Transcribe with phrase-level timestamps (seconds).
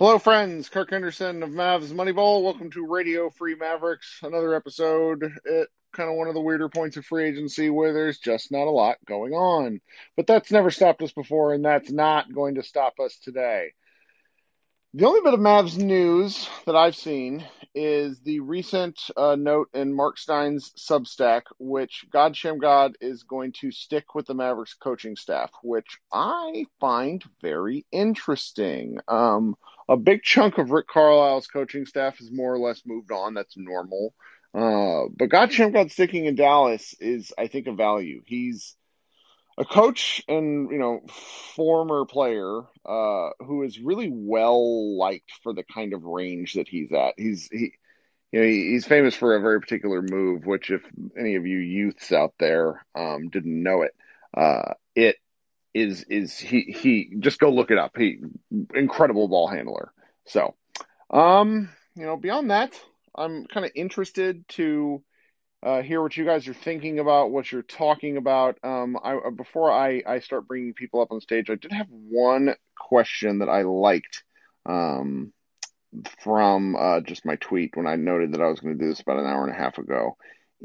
[0.00, 0.70] Hello, friends.
[0.70, 2.42] Kirk Henderson of Mavs Moneyball.
[2.42, 4.20] Welcome to Radio Free Mavericks.
[4.22, 8.18] Another episode at kind of one of the weirder points of free agency where there's
[8.18, 9.82] just not a lot going on.
[10.16, 13.74] But that's never stopped us before, and that's not going to stop us today.
[14.92, 17.46] The only bit of Mavs news that I've seen
[17.76, 23.70] is the recent uh, note in Mark Stein's Substack, which God Shammgod is going to
[23.70, 28.98] stick with the Mavericks coaching staff, which I find very interesting.
[29.06, 29.54] Um,
[29.88, 33.34] a big chunk of Rick Carlisle's coaching staff has more or less moved on.
[33.34, 34.12] That's normal.
[34.52, 38.22] Uh, but God Shammgod sticking in Dallas is, I think, a value.
[38.26, 38.74] He's
[39.60, 41.02] a coach and you know
[41.54, 46.90] former player uh, who is really well liked for the kind of range that he's
[46.92, 47.14] at.
[47.16, 47.72] He's he.
[48.32, 50.82] You know, he's famous for a very particular move, which, if
[51.18, 53.92] any of you youths out there um, didn't know it,
[54.36, 55.16] uh, it
[55.74, 57.96] is is he he just go look it up.
[57.96, 58.20] He
[58.72, 59.92] incredible ball handler.
[60.26, 60.54] So,
[61.10, 62.80] um, you know, beyond that,
[63.16, 65.02] I'm kind of interested to
[65.62, 68.58] uh, hear what you guys are thinking about, what you're talking about.
[68.62, 71.88] Um, I, uh, before I, I start bringing people up on stage, I did have
[71.90, 74.24] one question that I liked
[74.64, 75.32] um,
[76.22, 79.00] from uh, just my tweet when I noted that I was going to do this
[79.00, 80.16] about an hour and a half ago.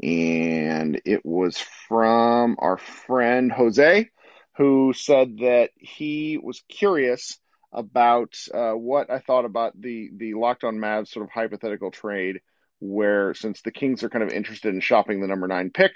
[0.02, 1.58] And it was
[1.88, 4.10] from our friend Jose,
[4.56, 7.38] who said that he was curious
[7.72, 12.40] about uh, what I thought about the, the Locked on Mavs sort of hypothetical trade
[12.80, 15.92] where since the Kings are kind of interested in shopping the number nine pick,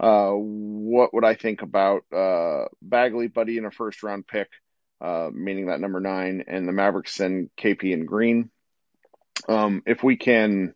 [0.00, 4.48] uh, what would I think about uh, Bagley, Buddy, in a first round pick,
[5.00, 8.50] uh, meaning that number nine, and the Mavericks send KP and Green?
[9.48, 10.74] Um, if we can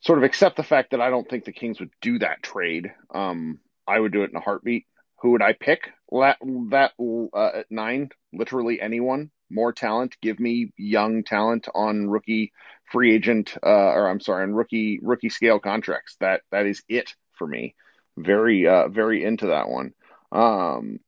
[0.00, 2.92] sort of accept the fact that I don't think the Kings would do that trade,
[3.12, 4.86] um, I would do it in a heartbeat.
[5.20, 5.90] Who would I pick?
[6.12, 6.38] That,
[6.70, 10.16] that uh, at nine, literally anyone more talent.
[10.20, 12.52] Give me young talent on rookie
[12.92, 16.16] free agent, uh, or I'm sorry, on rookie rookie scale contracts.
[16.20, 17.74] That that is it for me.
[18.16, 19.94] Very uh, very into that one.
[20.32, 21.00] Um,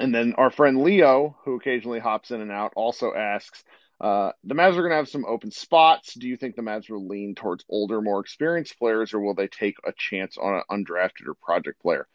[0.00, 3.62] and then our friend Leo, who occasionally hops in and out, also asks.
[4.00, 6.14] Uh, the Mavs are going to have some open spots.
[6.14, 9.46] Do you think the Mavs will lean towards older, more experienced players, or will they
[9.46, 12.08] take a chance on an undrafted or project player?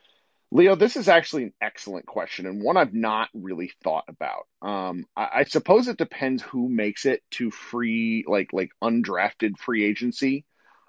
[0.50, 4.48] Leo, this is actually an excellent question and one I've not really thought about.
[4.62, 9.84] Um, I, I, suppose it depends who makes it to free, like like undrafted free
[9.84, 10.46] agency,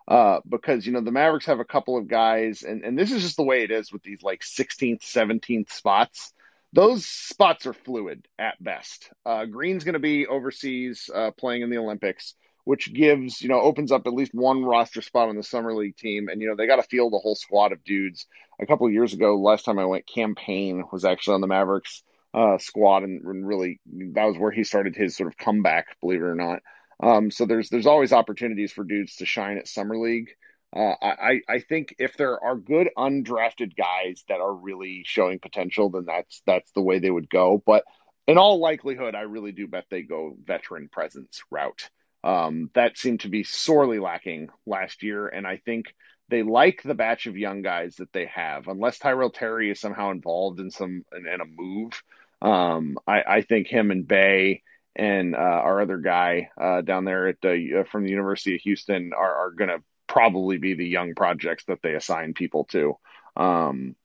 [0.06, 3.22] uh, because you know the Mavericks have a couple of guys, and and this is
[3.22, 6.32] just the way it is with these like 16th, 17th spots.
[6.72, 9.10] Those spots are fluid at best.
[9.26, 12.34] Uh, Green's going to be overseas uh, playing in the Olympics
[12.68, 15.96] which gives, you know, opens up at least one roster spot on the summer league
[15.96, 16.28] team.
[16.28, 18.26] And, you know, they got to field a whole squad of dudes.
[18.60, 21.46] A couple of years ago, last time I went, Cam Payne was actually on the
[21.46, 22.02] Mavericks
[22.34, 26.20] uh, squad and, and, really that was where he started his sort of comeback, believe
[26.20, 26.60] it or not.
[27.02, 30.28] Um, so there's, there's always opportunities for dudes to shine at summer league.
[30.76, 35.88] Uh, I, I think if there are good undrafted guys that are really showing potential,
[35.88, 37.62] then that's, that's the way they would go.
[37.64, 37.84] But
[38.26, 41.88] in all likelihood, I really do bet they go veteran presence route.
[42.24, 45.94] Um, that seemed to be sorely lacking last year, and I think
[46.28, 48.68] they like the batch of young guys that they have.
[48.68, 52.02] Unless Tyrell Terry is somehow involved in some in, in a move,
[52.42, 54.62] um, I, I, think him and Bey
[54.94, 59.12] and uh, our other guy uh, down there at uh, from the University of Houston
[59.16, 62.96] are, are going to probably be the young projects that they assign people to.
[63.36, 63.96] Um,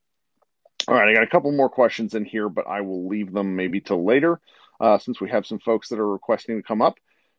[0.87, 3.55] all right, I got a couple more questions in here, but I will leave them
[3.55, 4.39] maybe till later,
[4.79, 6.95] uh, since we have some folks that are requesting to come up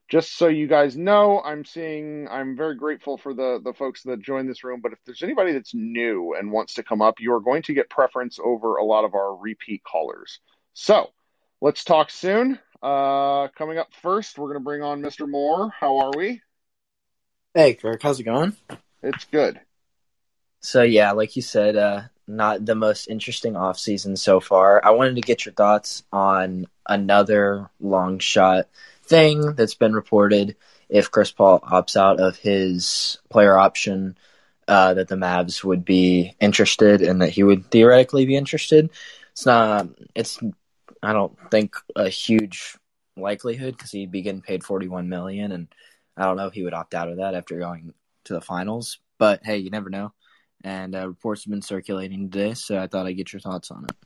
[0.08, 4.20] just so you guys know, I'm seeing, I'm very grateful for the, the folks that
[4.20, 4.80] joined this room.
[4.82, 7.74] But if there's anybody that's new and wants to come up, you are going to
[7.74, 10.40] get preference over a lot of our repeat callers.
[10.74, 11.10] So
[11.60, 12.58] let's talk soon.
[12.82, 15.28] Uh, coming up first, we're going to bring on Mr.
[15.28, 15.72] Moore.
[15.78, 16.42] How are we?
[17.54, 18.02] Hey, Kirk.
[18.02, 18.54] How's it going?
[19.02, 19.58] It's good.
[20.60, 24.84] So, yeah, like you said, uh, not the most interesting off season so far.
[24.84, 28.68] I wanted to get your thoughts on another long shot
[29.06, 30.56] thing that's been reported
[30.88, 34.16] if Chris Paul opts out of his player option,
[34.68, 38.90] uh, that the Mavs would be interested and that he would theoretically be interested.
[39.32, 40.38] It's not, it's,
[41.02, 42.76] I don't think a huge
[43.16, 45.68] likelihood because he'd be getting paid 41 million and
[46.16, 47.92] I don't know if he would opt out of that after going
[48.24, 50.12] to the finals, but hey, you never know.
[50.62, 53.84] And uh, reports have been circulating today, so I thought I'd get your thoughts on
[53.84, 53.96] it.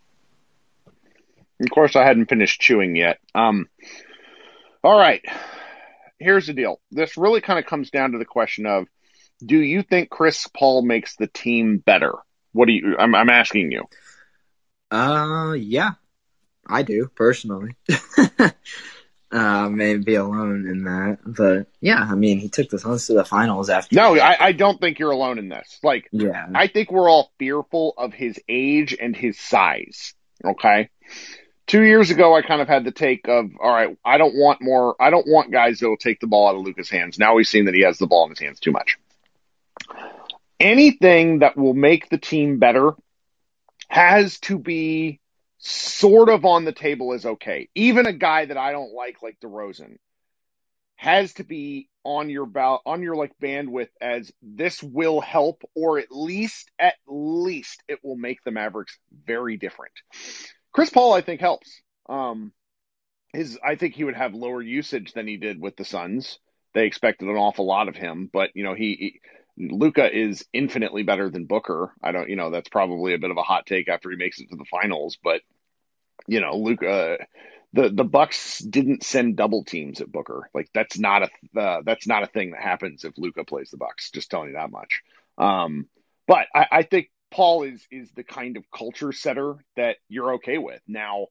[1.60, 3.18] Of course, I hadn't finished chewing yet.
[3.34, 3.68] Um,
[4.88, 5.22] all right.
[6.18, 6.80] Here's the deal.
[6.90, 8.86] This really kind of comes down to the question of
[9.44, 12.14] do you think Chris Paul makes the team better?
[12.52, 13.84] What do you I'm I'm asking you.
[14.90, 15.90] Uh yeah.
[16.66, 17.76] I do, personally.
[19.30, 23.14] uh, may be alone in that, but yeah, I mean, he took the Suns to
[23.14, 23.94] the finals after.
[23.94, 25.78] No, I, I don't think you're alone in this.
[25.82, 30.12] Like, yeah, I think we're all fearful of his age and his size.
[30.44, 30.90] Okay.
[31.68, 34.62] Two years ago, I kind of had the take of, all right, I don't want
[34.62, 37.18] more, I don't want guys that will take the ball out of Luka's hands.
[37.18, 38.96] Now we've seen that he has the ball in his hands too much.
[40.58, 42.92] Anything that will make the team better
[43.88, 45.20] has to be
[45.58, 47.68] sort of on the table is okay.
[47.74, 49.98] Even a guy that I don't like, like DeRozan,
[50.96, 55.98] has to be on your ball, on your like bandwidth as this will help, or
[55.98, 59.92] at least, at least it will make the Mavericks very different.
[60.78, 61.82] Chris Paul, I think, helps.
[62.08, 62.52] Um,
[63.32, 66.38] his, I think he would have lower usage than he did with the Suns.
[66.72, 69.20] They expected an awful lot of him, but you know he,
[69.56, 71.92] he Luka is infinitely better than Booker.
[72.00, 74.38] I don't, you know, that's probably a bit of a hot take after he makes
[74.38, 75.40] it to the finals, but
[76.28, 77.26] you know, Luka,
[77.72, 80.48] the the Bucks didn't send double teams at Booker.
[80.54, 83.78] Like that's not a uh, that's not a thing that happens if Luka plays the
[83.78, 84.12] Bucks.
[84.12, 85.02] Just telling you that much.
[85.38, 85.88] Um,
[86.28, 90.58] but I, I think Paul is is the kind of culture setter that you're okay
[90.58, 90.80] with.
[90.86, 91.26] Now,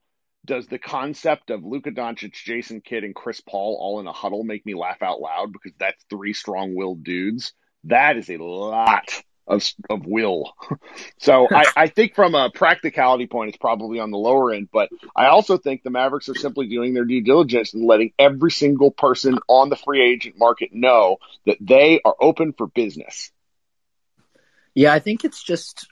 [0.45, 4.43] does the concept of Luka Doncic, Jason Kidd, and Chris Paul all in a huddle
[4.43, 7.53] make me laugh out loud because that's three strong-willed dudes?
[7.83, 10.53] That is a lot of of will.
[11.19, 14.69] so I, I think from a practicality point, it's probably on the lower end.
[14.71, 18.51] But I also think the Mavericks are simply doing their due diligence and letting every
[18.51, 23.31] single person on the free agent market know that they are open for business.
[24.77, 25.87] Yeah, I think it's just.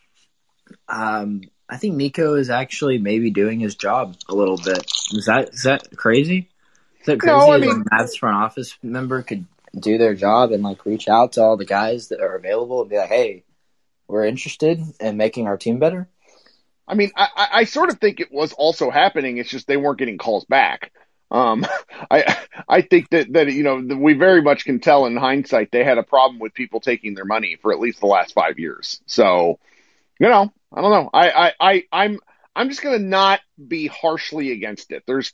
[0.88, 4.86] Um, I think Nico is actually maybe doing his job a little bit.
[5.12, 6.52] Is that is that crazy?
[7.00, 7.36] Is that crazy?
[7.36, 11.34] No, I mean, Mavs front office member could do their job and like reach out
[11.34, 13.44] to all the guys that are available and be like, "Hey,
[14.08, 16.08] we're interested in making our team better."
[16.88, 19.40] I mean, I, I sort of think it was also happening.
[19.40, 20.92] It's just they weren't getting calls back.
[21.36, 21.66] Um,
[22.12, 22.38] I
[22.68, 25.98] I think that that you know we very much can tell in hindsight they had
[25.98, 29.02] a problem with people taking their money for at least the last five years.
[29.06, 29.60] So,
[30.20, 31.10] you know, I don't know.
[31.14, 32.20] I I, I I'm
[32.56, 35.04] I'm just gonna not be harshly against it.
[35.06, 35.34] There's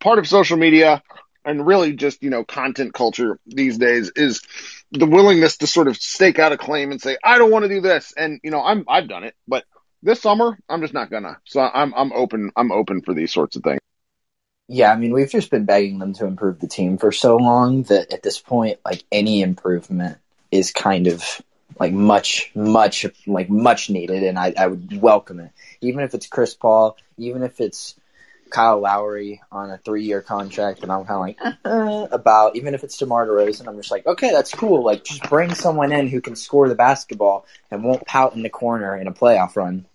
[0.00, 1.02] part of social media
[1.44, 4.42] and really just you know content culture these days is
[4.90, 7.68] the willingness to sort of stake out a claim and say I don't want to
[7.68, 9.64] do this, and you know I'm I've done it, but
[10.02, 11.38] this summer I'm just not gonna.
[11.44, 13.80] So I'm I'm open I'm open for these sorts of things.
[14.68, 17.82] Yeah, I mean we've just been begging them to improve the team for so long
[17.84, 20.18] that at this point, like any improvement
[20.50, 21.22] is kind of
[21.78, 25.50] like much much like much needed, and I I would welcome it,
[25.80, 27.94] even if it's Chris Paul, even if it's
[28.54, 32.74] Kyle Lowry on a three year contract, and I'm kind of like uh, about even
[32.74, 34.84] if it's DeMar DeRozan, I'm just like, okay, that's cool.
[34.84, 38.50] Like, just bring someone in who can score the basketball and won't pout in the
[38.50, 39.86] corner in a playoff run.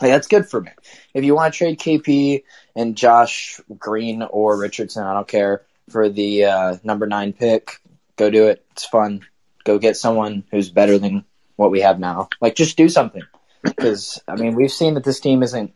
[0.00, 0.70] Like, that's good for me.
[1.14, 2.42] If you want to trade KP
[2.74, 7.80] and Josh Green or Richardson, I don't care for the uh, number nine pick.
[8.16, 8.64] Go do it.
[8.72, 9.26] It's fun.
[9.64, 11.24] Go get someone who's better than
[11.56, 12.28] what we have now.
[12.40, 13.22] Like, just do something.
[13.62, 15.72] Because I mean, we've seen that this team isn't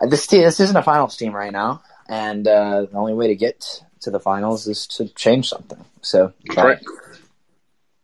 [0.00, 3.34] this team, this isn't a finals team right now, and uh, the only way to
[3.34, 5.84] get to the finals is to change something.
[6.02, 6.78] So that's right.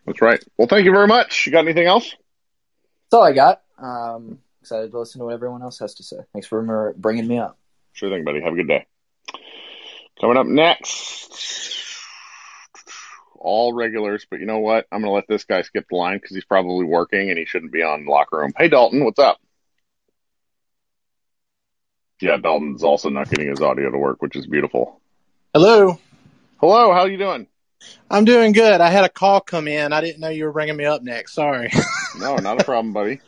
[0.06, 0.44] That's right.
[0.56, 1.46] Well, thank you very much.
[1.46, 2.10] You got anything else?
[3.04, 3.62] That's all I got.
[3.78, 6.16] Um, excited to listen to what everyone else has to say.
[6.32, 7.58] Thanks for bringing me up.
[7.92, 8.40] Sure thing, buddy.
[8.40, 8.86] Have a good day.
[10.18, 12.00] Coming up next,
[13.36, 14.86] all regulars, but you know what?
[14.90, 17.44] I'm going to let this guy skip the line because he's probably working and he
[17.44, 18.52] shouldn't be on locker room.
[18.56, 19.38] Hey, Dalton, what's up?
[22.22, 24.98] Yeah, Dalton's also not getting his audio to work, which is beautiful.
[25.52, 26.00] Hello.
[26.58, 27.48] Hello, how you doing?
[28.10, 28.80] I'm doing good.
[28.80, 29.92] I had a call come in.
[29.92, 31.34] I didn't know you were bringing me up next.
[31.34, 31.70] Sorry.
[32.18, 33.20] no, not a problem, buddy.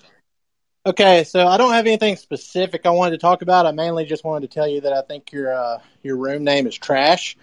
[0.86, 3.66] Okay, so I don't have anything specific I wanted to talk about.
[3.66, 6.68] I mainly just wanted to tell you that I think your uh, your room name
[6.68, 7.36] is trash.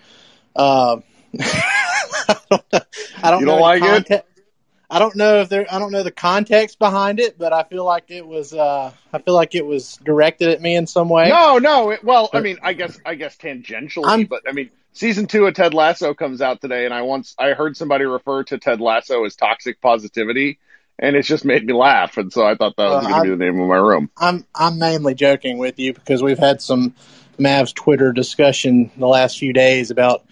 [0.55, 1.01] Uh,
[1.37, 2.79] I don't, know,
[3.21, 4.11] I don't you don't like context.
[4.11, 4.45] it.
[4.89, 5.65] I don't know if there.
[5.69, 8.53] I don't know the context behind it, but I feel like it was.
[8.53, 11.27] Uh, I feel like it was directed at me in some way.
[11.27, 11.89] No, no.
[11.89, 15.47] It, well, I mean, I guess, I guess tangentially, I'm, but I mean, season two
[15.47, 18.79] of Ted Lasso comes out today, and I once I heard somebody refer to Ted
[18.79, 20.59] Lasso as toxic positivity,
[20.99, 23.23] and it's just made me laugh, and so I thought that was uh, going to
[23.23, 24.09] be the name of my room.
[24.17, 26.95] I'm I'm mainly joking with you because we've had some
[27.37, 30.23] Mavs Twitter discussion the last few days about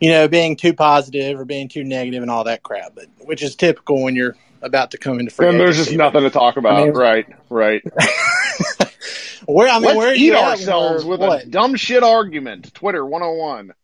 [0.00, 3.42] you know, being too positive or being too negative and all that crap, but which
[3.42, 5.48] is typical when you're about to come into free.
[5.48, 7.26] And there's just nothing to talk about, I mean, right?
[7.50, 7.82] Right.
[9.46, 11.44] where I mean, Let's where eat ourselves with what?
[11.44, 12.72] a dumb shit argument.
[12.74, 13.74] Twitter 101.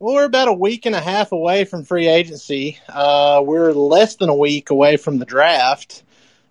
[0.00, 2.78] Well, we're about a week and a half away from free agency.
[2.88, 6.02] Uh, we're less than a week away from the draft.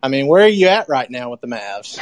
[0.04, 2.00] I mean, where are you at right now with the Mavs?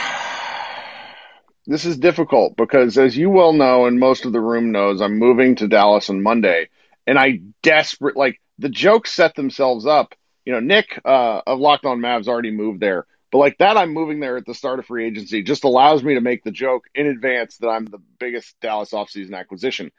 [1.66, 5.20] this is difficult because, as you well know, and most of the room knows, I'm
[5.20, 6.68] moving to Dallas on Monday,
[7.08, 10.16] and I desperate like the jokes set themselves up.
[10.44, 13.94] You know, Nick uh, of Locked On Mavs already moved there, but like that, I'm
[13.94, 16.89] moving there at the start of free agency just allows me to make the joke
[16.94, 19.94] in advance that I'm the biggest Dallas offseason acquisition.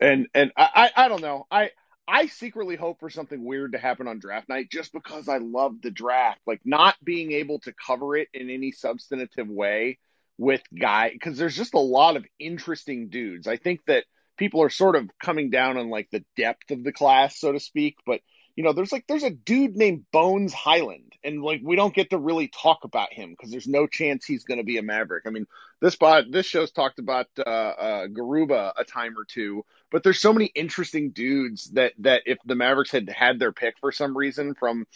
[0.00, 1.70] And and I I, I don't know I.
[2.08, 5.80] I secretly hope for something weird to happen on draft night just because I love
[5.80, 6.40] the draft.
[6.48, 9.98] Like not being able to cover it in any substantive way
[10.36, 13.46] with guy because there's just a lot of interesting dudes.
[13.46, 14.04] I think that
[14.36, 17.60] people are sort of coming down on like the depth of the class, so to
[17.60, 17.96] speak.
[18.04, 18.20] But
[18.56, 22.10] you know, there's like there's a dude named Bones Hyland, and like we don't get
[22.10, 25.24] to really talk about him because there's no chance he's going to be a Maverick.
[25.26, 25.46] I mean,
[25.80, 30.20] this spot this show's talked about uh, uh, Garuba a time or two, but there's
[30.20, 34.16] so many interesting dudes that that if the Mavericks had had their pick for some
[34.16, 34.86] reason from,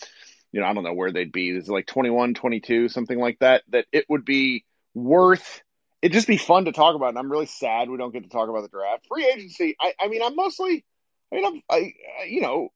[0.53, 1.51] you know, I don't know where they'd be.
[1.51, 3.63] Is it like 21, 22, something like that?
[3.71, 5.63] That it would be worth
[6.03, 7.09] it'd just be fun to talk about.
[7.09, 9.07] And I'm really sad we don't get to talk about the draft.
[9.09, 9.77] Free agency.
[9.81, 10.85] I, I mean, I'm mostly,
[11.33, 11.93] I mean, I'm, I,
[12.29, 12.69] you know,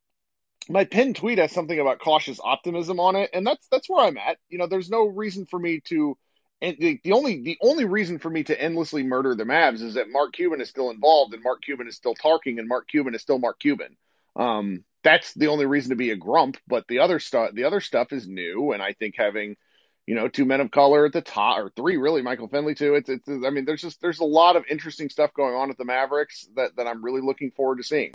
[0.68, 4.18] my pinned tweet has something about cautious optimism on it, and that's that's where I'm
[4.18, 4.38] at.
[4.48, 6.16] You know, there's no reason for me to,
[6.60, 9.94] and the, the only the only reason for me to endlessly murder the Mavs is
[9.94, 13.14] that Mark Cuban is still involved, and Mark Cuban is still talking, and Mark Cuban
[13.14, 13.96] is still Mark Cuban.
[14.36, 16.56] Um, that's the only reason to be a grump.
[16.68, 19.56] But the other stuff, the other stuff is new, and I think having
[20.06, 22.94] you know, two men of color at the top, or three really, Michael Finley too.
[22.94, 25.78] It's, it's, I mean, there's just there's a lot of interesting stuff going on at
[25.78, 28.14] the Mavericks that that I'm really looking forward to seeing.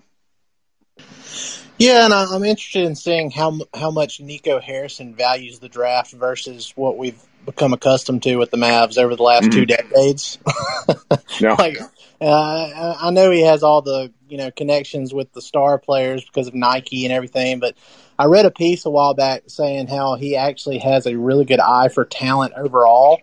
[1.78, 6.72] Yeah, and I'm interested in seeing how how much Nico Harrison values the draft versus
[6.76, 9.60] what we've become accustomed to with the Mavs over the last mm-hmm.
[9.60, 10.40] two decades.
[11.40, 11.56] yeah.
[11.60, 11.78] like,
[12.22, 16.48] uh, I know he has all the you know connections with the star players because
[16.48, 17.76] of Nike and everything, but
[18.18, 21.60] I read a piece a while back saying how he actually has a really good
[21.60, 23.20] eye for talent overall.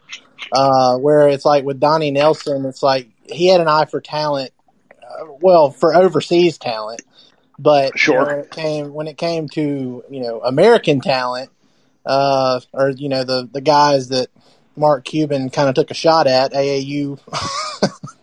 [0.51, 4.51] Uh, where it's like with Donnie Nelson, it's like he had an eye for talent,
[4.91, 7.03] uh, well, for overseas talent,
[7.59, 8.15] but sure.
[8.15, 11.51] You know, when it came when it came to you know American talent,
[12.07, 14.29] uh, or you know the the guys that
[14.77, 17.19] Mark Cuban kind of took a shot at AAU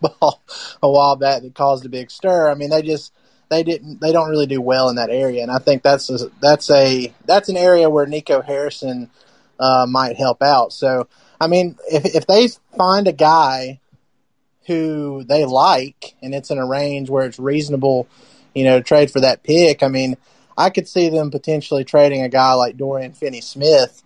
[0.00, 0.42] ball
[0.82, 2.50] a while back that caused a big stir.
[2.50, 3.12] I mean, they just
[3.48, 6.30] they didn't they don't really do well in that area, and I think that's a,
[6.40, 9.10] that's a that's an area where Nico Harrison
[9.58, 10.72] uh, might help out.
[10.72, 11.08] So
[11.40, 13.80] I mean, if if they find a guy
[14.66, 18.08] who they like and it's in a range where it's reasonable,
[18.54, 20.16] you know, trade for that pick, I mean,
[20.56, 24.02] I could see them potentially trading a guy like Dorian Finney-Smith.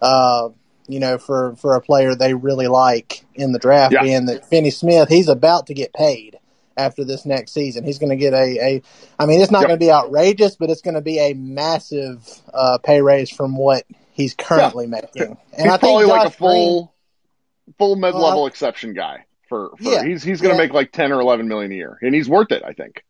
[0.00, 0.50] Uh,
[0.88, 4.02] you know, for, for a player they really like in the draft, yeah.
[4.02, 6.38] being that Finney Smith, he's about to get paid
[6.76, 7.84] after this next season.
[7.84, 8.82] He's going to get a, a
[9.18, 9.68] I mean, it's not yep.
[9.68, 13.56] going to be outrageous, but it's going to be a massive uh, pay raise from
[13.56, 14.90] what he's currently yeah.
[14.90, 15.36] making.
[15.52, 16.94] And he's I probably like a full,
[17.64, 19.24] Green, full mid level uh, exception guy.
[19.48, 20.66] For, for yeah, he's he's going to yeah.
[20.66, 23.04] make like ten or eleven million a year, and he's worth it, I think.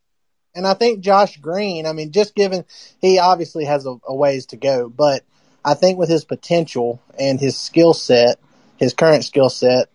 [0.57, 2.65] And I think Josh Green, I mean, just given
[3.01, 5.23] he obviously has a, a ways to go, but
[5.65, 8.39] I think with his potential and his skill set,
[8.79, 9.89] his current skill set,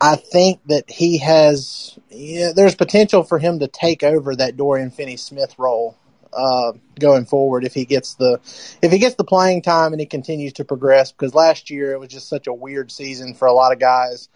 [0.00, 1.98] I think that he has.
[2.10, 5.96] Yeah, there's potential for him to take over that Dorian Finney-Smith role
[6.32, 8.38] uh, going forward if he gets the
[8.80, 11.10] if he gets the playing time and he continues to progress.
[11.10, 14.28] Because last year it was just such a weird season for a lot of guys.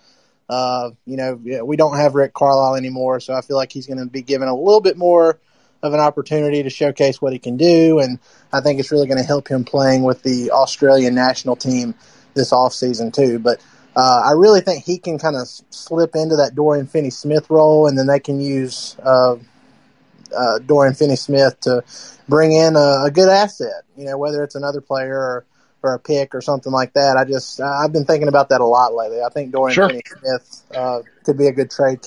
[0.49, 4.01] Uh, you know, we don't have Rick Carlisle anymore, so I feel like he's going
[4.01, 5.39] to be given a little bit more
[5.83, 8.19] of an opportunity to showcase what he can do, and
[8.53, 11.95] I think it's really going to help him playing with the Australian national team
[12.35, 13.39] this off season too.
[13.39, 13.61] But
[13.95, 17.87] uh, I really think he can kind of slip into that Dorian Finney Smith role,
[17.87, 19.37] and then they can use uh,
[20.35, 21.83] uh, Dorian Finney Smith to
[22.29, 23.83] bring in a, a, good asset.
[23.97, 25.47] You know, whether it's another player or,
[25.83, 27.17] or a pick or something like that.
[27.17, 29.21] I just I've been thinking about that a lot lately.
[29.21, 29.89] I think Dorian sure.
[29.89, 32.01] Finney Smith uh, could be a good trade.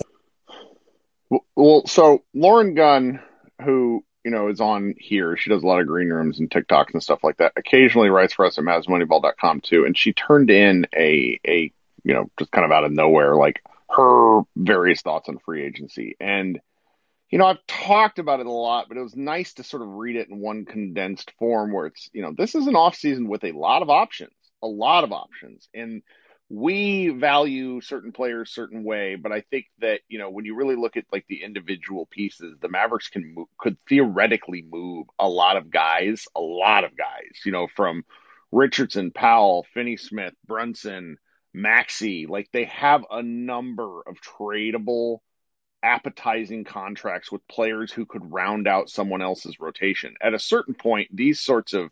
[1.55, 3.19] Well, so Lauren Gunn,
[3.63, 5.37] who you know, is on here.
[5.37, 7.53] She does a lot of green rooms and TikToks and stuff like that.
[7.55, 9.85] Occasionally writes for us at MavsMoneyball.com too.
[9.85, 11.71] And she turned in a, a,
[12.03, 13.61] you know, just kind of out of nowhere, like
[13.95, 16.15] her various thoughts on free agency.
[16.19, 16.59] And,
[17.29, 19.89] you know, I've talked about it a lot, but it was nice to sort of
[19.89, 23.27] read it in one condensed form where it's, you know, this is an off season
[23.27, 24.33] with a lot of options,
[24.63, 25.69] a lot of options.
[25.71, 26.01] And,
[26.49, 30.75] we value certain players certain way, but I think that you know when you really
[30.75, 35.57] look at like the individual pieces, the Mavericks can move, could theoretically move a lot
[35.57, 38.03] of guys, a lot of guys, you know, from
[38.51, 41.17] Richardson, Powell, Finney Smith, Brunson,
[41.55, 42.29] Maxi.
[42.29, 45.19] Like they have a number of tradable,
[45.81, 50.13] appetizing contracts with players who could round out someone else's rotation.
[50.21, 51.89] At a certain point, these sorts of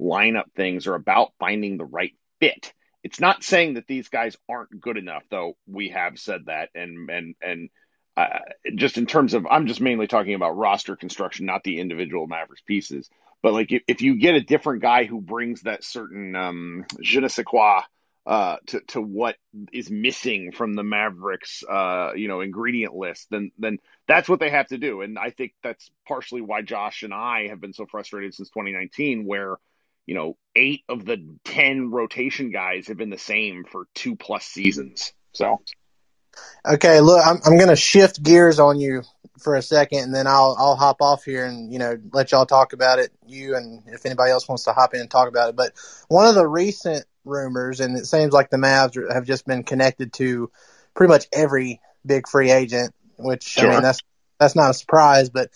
[0.00, 4.80] lineup things are about finding the right fit It's not saying that these guys aren't
[4.80, 5.56] good enough, though.
[5.66, 7.70] We have said that, and and and
[8.16, 8.40] uh,
[8.74, 12.62] just in terms of, I'm just mainly talking about roster construction, not the individual Mavericks
[12.62, 13.08] pieces.
[13.42, 17.20] But like, if, if you get a different guy who brings that certain um, je
[17.20, 17.82] ne sais quoi
[18.24, 19.36] uh, to to what
[19.72, 24.50] is missing from the Mavericks, uh, you know, ingredient list, then then that's what they
[24.50, 25.00] have to do.
[25.00, 29.24] And I think that's partially why Josh and I have been so frustrated since 2019,
[29.24, 29.56] where
[30.06, 34.44] you know eight of the ten rotation guys have been the same for two plus
[34.44, 35.12] seasons.
[35.32, 35.60] So.
[36.66, 39.02] Okay, look, I'm I'm gonna shift gears on you
[39.40, 42.46] for a second, and then I'll I'll hop off here and you know let y'all
[42.46, 43.12] talk about it.
[43.26, 45.56] You and if anybody else wants to hop in and talk about it.
[45.56, 45.72] But
[46.08, 50.12] one of the recent rumors, and it seems like the Mavs have just been connected
[50.14, 50.50] to
[50.94, 53.70] pretty much every big free agent, which sure.
[53.70, 54.00] I mean that's
[54.38, 55.30] that's not a surprise.
[55.30, 55.50] But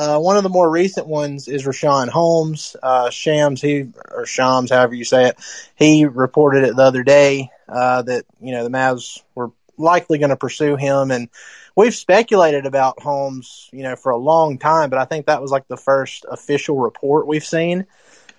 [0.00, 2.74] uh, one of the more recent ones is Richaun Holmes.
[2.82, 5.38] Uh, Shams, he or Shams, however you say it,
[5.76, 10.30] he reported it the other day uh, that you know the Mavs were likely going
[10.30, 11.28] to pursue him, and
[11.76, 14.88] we've speculated about Holmes, you know, for a long time.
[14.88, 17.84] But I think that was like the first official report we've seen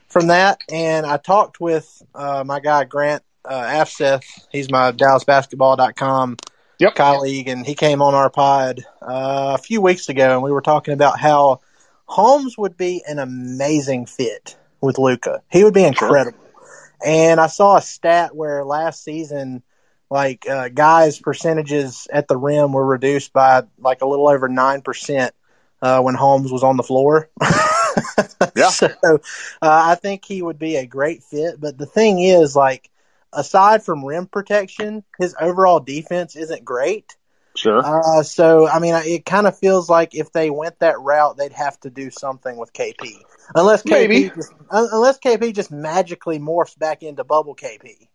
[0.08, 0.58] from that.
[0.68, 4.24] And I talked with uh, my guy Grant uh, Afseth.
[4.52, 6.38] He's my DallasBasketball.com
[6.82, 6.96] yep.
[6.96, 10.62] colleague, and he came on our pod uh, a few weeks ago, and we were
[10.62, 11.62] talking about how
[12.06, 15.42] Holmes would be an amazing fit with Luka.
[15.50, 16.38] He would be incredible.
[16.38, 16.48] Sure.
[17.06, 19.64] And I saw a stat where last season,
[20.10, 24.82] like uh, guys' percentages at the rim were reduced by like a little over nine
[24.82, 25.34] percent
[25.82, 27.30] uh, when Holmes was on the floor.
[28.56, 28.70] yeah.
[28.70, 29.20] So uh,
[29.62, 31.60] I think he would be a great fit.
[31.60, 32.91] But the thing is, like,
[33.34, 37.16] aside from rim protection, his overall defense isn't great.
[37.56, 37.82] Sure.
[37.84, 41.52] Uh, so I mean, it kind of feels like if they went that route, they'd
[41.52, 43.18] have to do something with KP,
[43.56, 44.30] unless KP Maybe.
[44.30, 48.08] Just, unless KP just magically morphs back into bubble KP.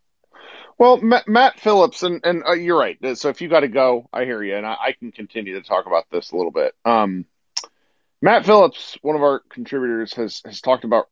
[0.78, 2.98] Well, Matt Phillips, and, and uh, you're right.
[3.16, 5.66] So if you got to go, I hear you, and I, I, can continue to
[5.66, 6.74] talk about this a little bit.
[6.84, 7.24] Um,
[8.20, 11.08] Matt Phillips, one of our contributors, has has talked about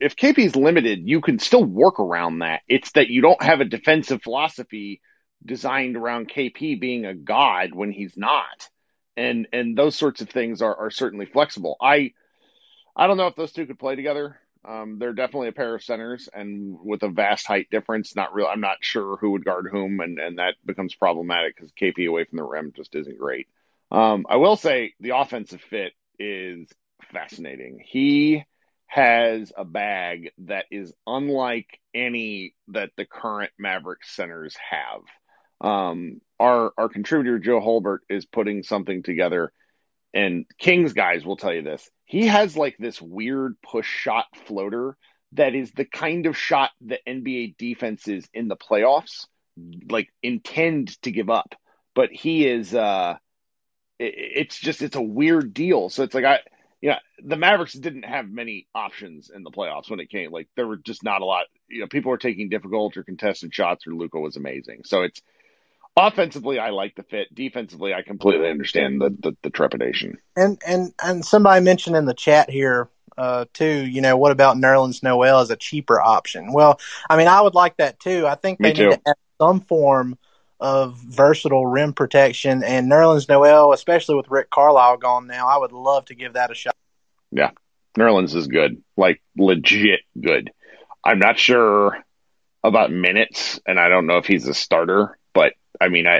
[0.00, 2.62] if KP is limited, you can still work around that.
[2.68, 5.00] It's that you don't have a defensive philosophy
[5.44, 8.68] designed around KP being a god when he's not,
[9.16, 11.76] and and those sorts of things are are certainly flexible.
[11.80, 12.12] I
[12.94, 14.38] I don't know if those two could play together.
[14.64, 18.46] Um, they're definitely a pair of centers, and with a vast height difference, not real.
[18.46, 22.24] I'm not sure who would guard whom, and and that becomes problematic because KP away
[22.24, 23.46] from the rim just isn't great.
[23.90, 26.68] Um, I will say the offensive fit is
[27.12, 27.80] fascinating.
[27.84, 28.44] He
[28.86, 35.02] has a bag that is unlike any that the current Mavericks centers have.
[35.60, 39.52] Um, our our contributor Joe Holbert is putting something together,
[40.14, 41.88] and Kings guys will tell you this.
[42.04, 44.96] He has like this weird push shot floater
[45.32, 49.26] that is the kind of shot that NBA defenses in the playoffs
[49.90, 51.54] like intend to give up.
[51.94, 53.16] But he is uh
[53.98, 55.88] it's just it's a weird deal.
[55.88, 56.40] So it's like I
[56.80, 60.30] you know, the Mavericks didn't have many options in the playoffs when it came.
[60.30, 61.46] Like there were just not a lot.
[61.68, 63.86] You know, people were taking difficult or contested shots.
[63.86, 64.82] Or Luka was amazing.
[64.84, 65.22] So it's
[65.96, 67.34] offensively, I like the fit.
[67.34, 70.18] Defensively, I completely understand the the, the trepidation.
[70.36, 73.86] And and and somebody mentioned in the chat here uh, too.
[73.86, 76.52] You know, what about Nerlens Noel as a cheaper option?
[76.52, 78.26] Well, I mean, I would like that too.
[78.26, 80.18] I think they need to have some form
[80.60, 82.62] of versatile rim protection.
[82.64, 86.50] And Nerlens Noel, especially with Rick Carlisle gone now, I would love to give that
[86.50, 86.76] a shot.
[87.30, 87.50] Yeah,
[87.96, 90.50] Nerlens is good, like legit good.
[91.04, 91.98] I'm not sure
[92.64, 96.18] about minutes, and I don't know if he's a starter, but I mean, I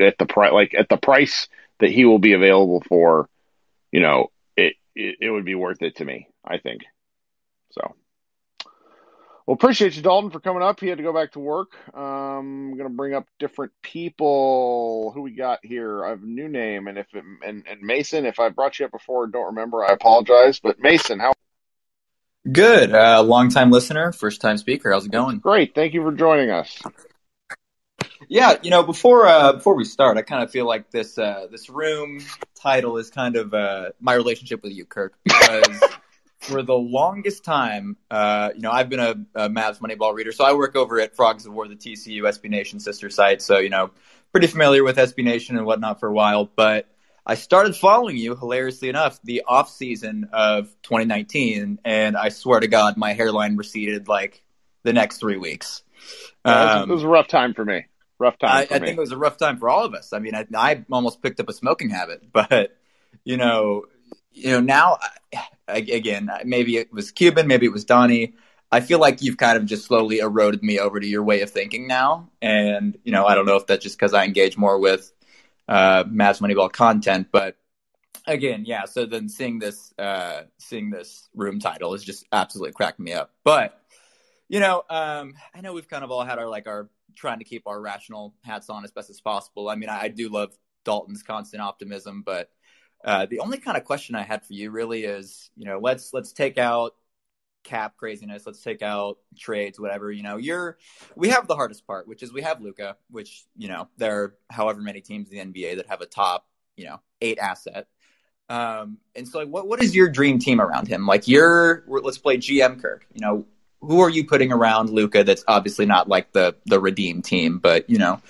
[0.00, 1.48] at the price, like at the price
[1.80, 3.28] that he will be available for,
[3.92, 6.28] you know, it, it, it would be worth it to me.
[6.44, 6.82] I think
[7.70, 7.94] so.
[9.48, 10.78] Well, appreciate you, Dalton, for coming up.
[10.78, 11.68] He had to go back to work.
[11.94, 15.10] Um, I'm going to bring up different people.
[15.14, 16.04] Who we got here?
[16.04, 18.84] I have a new name, and if it, and, and Mason, if I brought you
[18.84, 20.60] up before, don't remember, I apologize.
[20.60, 21.32] But Mason, how?
[22.52, 22.94] Good.
[22.94, 24.92] Uh, long time listener, first time speaker.
[24.92, 25.38] How's it going?
[25.38, 25.74] Great.
[25.74, 26.82] Thank you for joining us.
[28.28, 31.46] Yeah, you know, before uh, before we start, I kind of feel like this uh,
[31.50, 32.20] this room
[32.54, 35.82] title is kind of uh, my relationship with you, Kirk, because
[36.38, 40.44] for the longest time, uh, you know, I've been a, a Mavs Moneyball reader, so
[40.44, 43.42] I work over at Frogs of War, the TCU SB Nation sister site.
[43.42, 43.90] So, you know,
[44.32, 46.44] pretty familiar with SB Nation and whatnot for a while.
[46.44, 46.86] But
[47.26, 52.68] I started following you, hilariously enough, the off season of 2019, and I swear to
[52.68, 54.42] God, my hairline receded like
[54.84, 55.82] the next three weeks.
[56.44, 57.86] Um, it was a rough time for me.
[58.18, 58.50] Rough time.
[58.50, 60.12] I, I think it was a rough time for all of us.
[60.12, 62.76] I mean, I, I almost picked up a smoking habit, but
[63.24, 63.84] you know,
[64.32, 64.98] you know, now
[65.68, 68.34] again, maybe it was Cuban, maybe it was Donnie.
[68.70, 71.50] I feel like you've kind of just slowly eroded me over to your way of
[71.50, 72.30] thinking now.
[72.42, 75.10] And, you know, I don't know if that's just because I engage more with
[75.68, 77.56] uh, Mavs Moneyball content, but
[78.26, 78.84] again, yeah.
[78.84, 83.30] So then seeing this, uh, seeing this room title is just absolutely cracking me up.
[83.42, 83.80] But,
[84.48, 87.44] you know, um, I know we've kind of all had our, like, our trying to
[87.44, 89.68] keep our rational hats on as best as possible.
[89.68, 90.54] I mean, I, I do love
[90.84, 92.50] Dalton's constant optimism, but
[93.04, 96.12] uh, the only kind of question I had for you really is, you know, let's
[96.12, 96.94] let's take out
[97.64, 98.46] cap craziness.
[98.46, 100.10] Let's take out trades, whatever.
[100.10, 100.78] You know, you're
[101.14, 104.34] we have the hardest part, which is we have Luka, which you know there are
[104.50, 107.86] however many teams in the NBA that have a top, you know, eight asset.
[108.48, 111.06] Um, and so, like, what what is your dream team around him?
[111.06, 113.06] Like, you're let's play GM Kirk.
[113.12, 113.46] You know,
[113.80, 115.22] who are you putting around Luka?
[115.24, 118.20] That's obviously not like the the redeem team, but you know,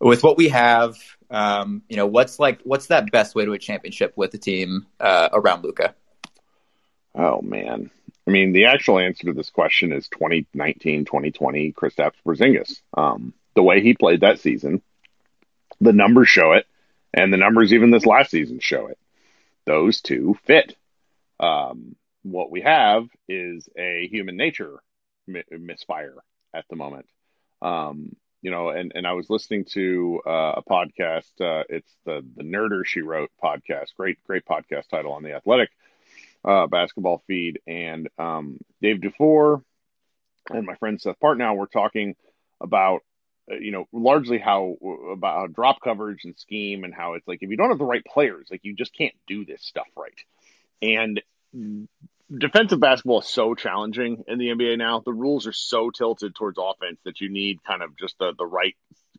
[0.00, 0.96] with what we have,
[1.30, 4.86] um, you know, what's like what's that best way to a championship with a team
[5.00, 5.94] uh, around Luka?
[7.14, 7.90] Oh man,
[8.26, 12.82] I mean, the actual answer to this question is 2019, 2020, Kristaps Porzingis.
[12.94, 14.82] Um, the way he played that season,
[15.80, 16.66] the numbers show it,
[17.14, 18.98] and the numbers even this last season show it.
[19.64, 20.76] Those two fit.
[21.40, 24.82] Um, what we have is a human nature
[25.26, 26.16] mi- misfire
[26.52, 27.06] at the moment.
[27.62, 31.40] Um, you know, and, and I was listening to uh, a podcast.
[31.40, 33.94] Uh, it's the the Nerder She Wrote podcast.
[33.96, 35.70] Great, great podcast title on the Athletic
[36.44, 37.60] uh, basketball feed.
[37.66, 39.62] And um, Dave Dufour
[40.50, 42.14] and my friend Seth Partnow were talking
[42.60, 43.00] about,
[43.50, 44.76] uh, you know, largely how
[45.12, 47.84] about how drop coverage and scheme and how it's like if you don't have the
[47.84, 50.12] right players, like you just can't do this stuff right.
[50.80, 51.20] And
[52.36, 55.00] defensive basketball is so challenging in the NBA now.
[55.00, 58.46] The rules are so tilted towards offense that you need kind of just the, the
[58.46, 58.76] right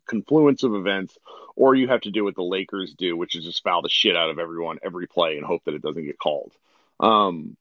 [0.08, 1.18] confluence of events,
[1.56, 4.16] or you have to do what the Lakers do, which is just foul the shit
[4.16, 6.52] out of everyone every play and hope that it doesn't get called.
[7.00, 7.56] Um,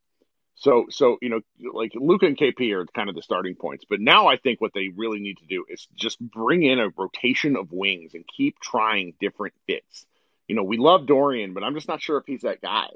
[0.57, 1.41] so, so you know,
[1.73, 4.73] like Luka and KP are kind of the starting points, but now I think what
[4.75, 8.59] they really need to do is just bring in a rotation of wings and keep
[8.59, 10.05] trying different fits.
[10.49, 12.89] You know, we love Dorian, but I'm just not sure if he's that guy.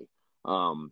[0.44, 0.90] Um,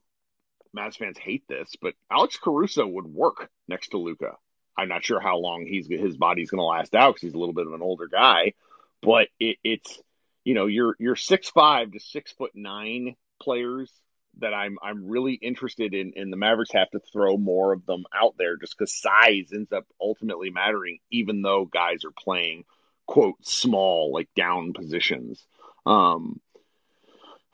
[0.77, 4.37] Mavs fans hate this, but Alex Caruso would work next to Luka.
[4.77, 7.39] I'm not sure how long he's his body's going to last out because he's a
[7.39, 8.55] little bit of an older guy,
[9.03, 10.01] but it, it's
[10.45, 13.93] you know you're you're six five to six foot nine players
[14.39, 16.13] that I'm I'm really interested in.
[16.17, 19.73] And the Mavericks have to throw more of them out there just because size ends
[19.73, 22.65] up ultimately mattering, even though guys are playing
[23.07, 25.45] quote small like down positions.
[25.85, 26.41] Um,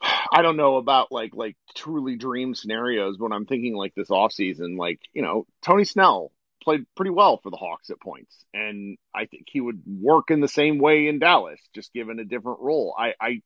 [0.01, 4.31] I don't know about like like truly dream scenarios when I'm thinking like this off
[4.31, 6.31] season, like, you know, Tony Snell
[6.63, 8.35] played pretty well for the Hawks at points.
[8.53, 12.25] And I think he would work in the same way in Dallas, just given a
[12.25, 12.93] different role.
[12.97, 13.41] I, I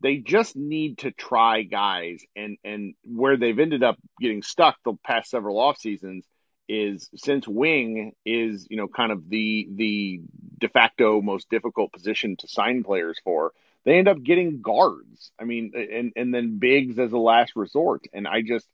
[0.00, 4.94] they just need to try guys and and where they've ended up getting stuck the
[5.04, 6.24] past several off seasons
[6.68, 10.20] is since wing is you know kind of the the
[10.58, 13.52] de facto most difficult position to sign players for
[13.84, 15.30] they end up getting guards.
[15.38, 18.04] I mean, and and then bigs as a last resort.
[18.12, 18.66] And I just,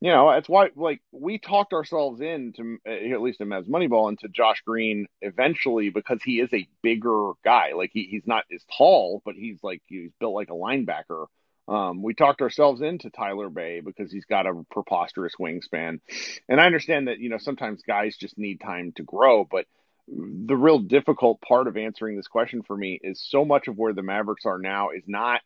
[0.00, 4.28] you know, that's why like we talked ourselves into at least in Mavs Moneyball into
[4.28, 7.72] Josh Green eventually because he is a bigger guy.
[7.76, 11.26] Like he, he's not as tall, but he's like he's built like a linebacker.
[11.68, 16.00] Um, we talked ourselves into Tyler Bey because he's got a preposterous wingspan.
[16.48, 19.66] And I understand that, you know, sometimes guys just need time to grow, but
[20.08, 23.92] the real difficult part of answering this question for me is so much of where
[23.92, 25.40] the Mavericks are now is not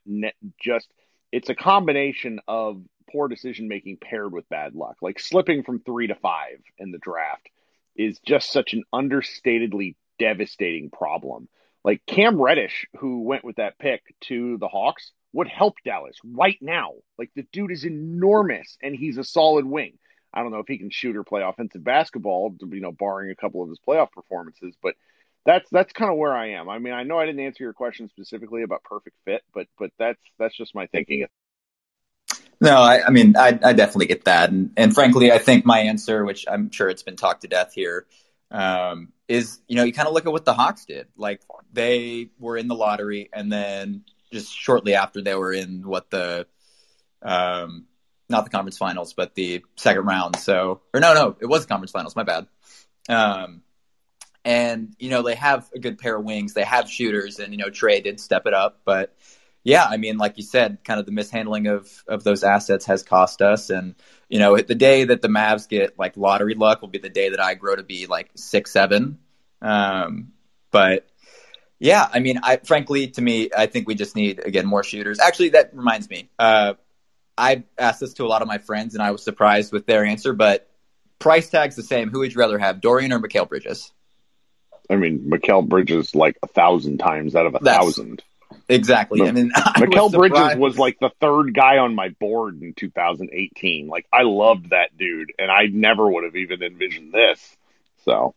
[0.61, 0.89] just
[1.33, 4.97] it's a combination of poor decision making paired with bad luck.
[5.03, 7.49] Like slipping from 3 to 5 in the draft
[7.95, 11.49] is just such an understatedly devastating problem.
[11.85, 16.59] Like Cam Reddish who went with that pick to the Hawks would help Dallas right
[16.61, 16.93] now.
[17.19, 19.99] Like the dude is enormous and he's a solid wing.
[20.37, 23.35] I don't know if he can shoot or play offensive basketball, you know, barring a
[23.35, 24.95] couple of his playoff performances, but
[25.47, 26.69] that's that's kind of where I am.
[26.69, 29.91] I mean, I know I didn't answer your question specifically about perfect fit, but but
[29.99, 31.27] that's that's just my thinking.
[32.61, 35.81] No, I, I mean, I, I, definitely get that, and, and frankly, I think my
[35.81, 38.07] answer, which I'm sure it's been talked to death here,
[38.51, 41.07] um, is you know you kind of look at what the Hawks did.
[41.17, 46.11] Like they were in the lottery, and then just shortly after they were in what
[46.11, 46.47] the
[47.23, 47.87] um,
[48.29, 50.37] not the conference finals, but the second round.
[50.37, 52.17] So, or no, no, it was the conference finals.
[52.17, 52.47] My bad.
[53.09, 53.63] Um,
[54.45, 56.55] and you know they have a good pair of wings.
[56.55, 58.81] They have shooters, and you know Trey did step it up.
[58.85, 59.17] But
[59.65, 63.03] yeah, I mean, like you said, kind of the mishandling of of those assets has
[63.03, 63.71] cost us.
[63.71, 63.97] And
[64.29, 67.31] you know, the day that the Mavs get like lottery luck will be the day
[67.31, 69.19] that I grow to be like six seven.
[69.61, 70.33] Um,
[70.71, 71.09] but
[71.81, 75.19] yeah, I mean, I frankly, to me, I think we just need again more shooters.
[75.19, 76.31] Actually, that reminds me.
[76.39, 76.75] Uh,
[77.39, 80.05] I asked this to a lot of my friends, and I was surprised with their
[80.05, 80.33] answer.
[80.33, 80.69] But
[81.19, 82.11] price tag's the same.
[82.11, 83.93] Who would you rather have, Dorian or Mikal Bridges?
[84.89, 88.23] I mean, Mikal Bridges like a thousand times out of a That's- thousand.
[88.69, 89.23] Exactly.
[89.23, 92.75] I mean, I Mikal was Bridges was like the third guy on my board in
[92.75, 93.89] 2018.
[93.89, 97.57] Like I loved that dude, and I never would have even envisioned this.
[98.05, 98.35] So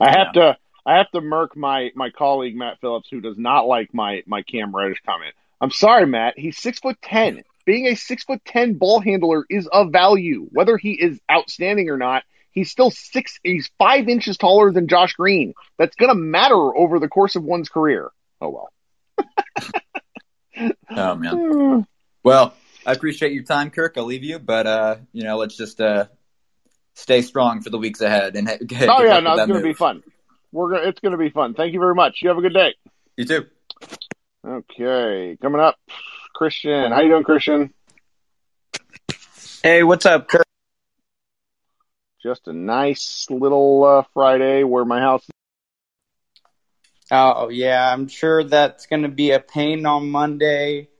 [0.00, 0.56] I have to
[0.86, 4.42] I have to murk my my colleague Matt Phillips, who does not like my my
[4.42, 5.34] Cam Reddish comment.
[5.60, 6.38] I'm sorry, Matt.
[6.38, 7.42] He's six foot ten.
[7.68, 11.98] Being a six foot ten ball handler is of value, whether he is outstanding or
[11.98, 12.22] not.
[12.50, 13.38] He's still six.
[13.44, 15.52] He's five inches taller than Josh Green.
[15.76, 18.08] That's gonna matter over the course of one's career.
[18.40, 18.68] Oh well.
[20.96, 21.86] Oh man.
[22.24, 22.54] Well,
[22.86, 23.94] I appreciate your time, Kirk.
[23.98, 26.06] I'll leave you, but uh, you know, let's just uh,
[26.94, 28.34] stay strong for the weeks ahead.
[28.34, 28.56] And ha-
[28.98, 30.02] Oh yeah, no, it's gonna be fun.
[30.52, 31.52] We're gonna, it's gonna be fun.
[31.52, 32.20] Thank you very much.
[32.22, 32.74] You have a good day.
[33.18, 33.44] You too.
[34.46, 35.76] Okay, coming up,
[36.38, 36.92] Christian.
[36.92, 37.74] How you doing, Christian?
[39.60, 40.46] Hey, what's up, Kurt?
[42.22, 45.26] Just a nice little uh, Friday where my house.
[47.10, 50.90] Oh, yeah, I'm sure that's going to be a pain on Monday.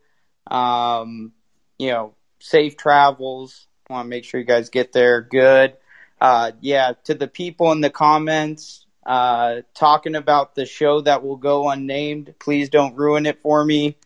[0.51, 1.31] Um,
[1.79, 3.69] you know, safe travels.
[3.89, 5.77] Want to make sure you guys get there good.
[6.21, 11.37] Uh, yeah, to the people in the comments uh, talking about the show that will
[11.37, 13.97] go unnamed, please don't ruin it for me.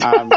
[0.00, 0.32] I'm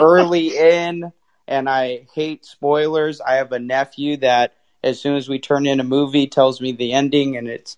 [0.00, 1.12] early in,
[1.48, 3.20] and I hate spoilers.
[3.20, 6.72] I have a nephew that, as soon as we turn in a movie, tells me
[6.72, 7.76] the ending, and it's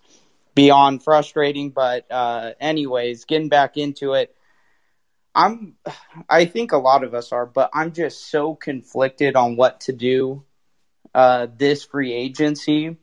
[0.53, 1.71] beyond frustrating.
[1.71, 4.35] But uh, anyways, getting back into it,
[5.33, 5.75] I'm.
[6.29, 9.93] I think a lot of us are, but I'm just so conflicted on what to
[9.93, 10.43] do
[11.13, 12.97] uh, this free agency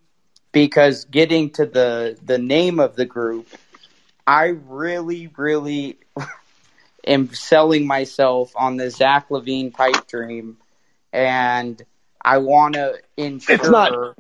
[0.53, 3.49] because getting to the the name of the group,
[4.27, 5.99] I really, really
[7.07, 10.59] am selling myself on the Zach LaVine pipe dream,
[11.13, 11.81] and
[12.25, 13.55] I want to ensure.
[13.57, 14.17] It's not-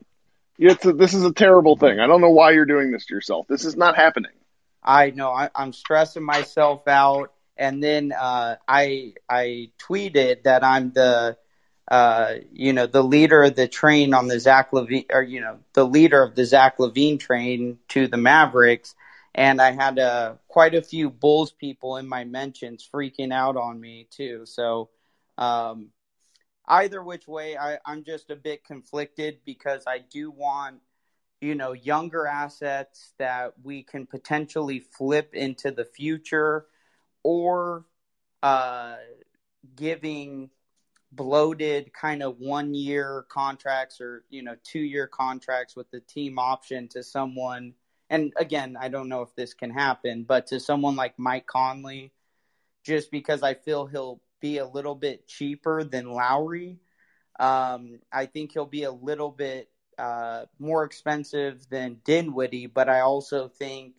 [0.59, 1.99] It's a, this is a terrible thing.
[1.99, 3.47] I don't know why you're doing this to yourself.
[3.49, 4.31] This is not happening.
[4.83, 10.92] I know I, I'm stressing myself out, and then uh, I I tweeted that I'm
[10.92, 11.37] the
[11.88, 15.59] uh, you know the leader of the train on the Zach LaVine, or you know
[15.73, 18.95] the leader of the Zach Levine train to the Mavericks,
[19.35, 23.81] and I had uh, quite a few Bulls people in my mentions freaking out on
[23.81, 24.45] me too.
[24.45, 24.91] So
[25.38, 25.88] um,
[26.69, 30.81] either which way, I, I'm just a bit conflicted because I do want
[31.43, 36.67] you know, younger assets that we can potentially flip into the future
[37.25, 37.85] or
[38.45, 38.95] uh,
[39.75, 40.51] giving
[41.11, 46.38] bloated kind of one year contracts or, you know, two year contracts with the team
[46.38, 47.75] option to someone.
[48.12, 52.12] And again, I don't know if this can happen, but to someone like Mike Conley,
[52.85, 56.79] just because I feel he'll be a little bit cheaper than Lowry.
[57.40, 63.01] Um, I think he'll be a little bit uh, more expensive than Dinwiddie, but I
[63.01, 63.94] also think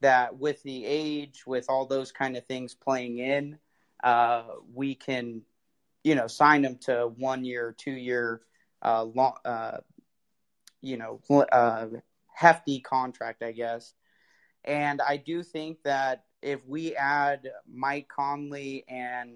[0.00, 3.58] that with the age, with all those kind of things playing in,
[4.02, 4.42] uh,
[4.74, 5.42] we can,
[6.02, 8.40] you know, sign him to one year, two year,
[8.82, 9.78] uh, long, uh,
[10.80, 11.20] you know,
[11.52, 11.86] uh,
[12.38, 13.94] hefty contract, I guess.
[14.62, 19.32] And I do think that if we add Mike Conley and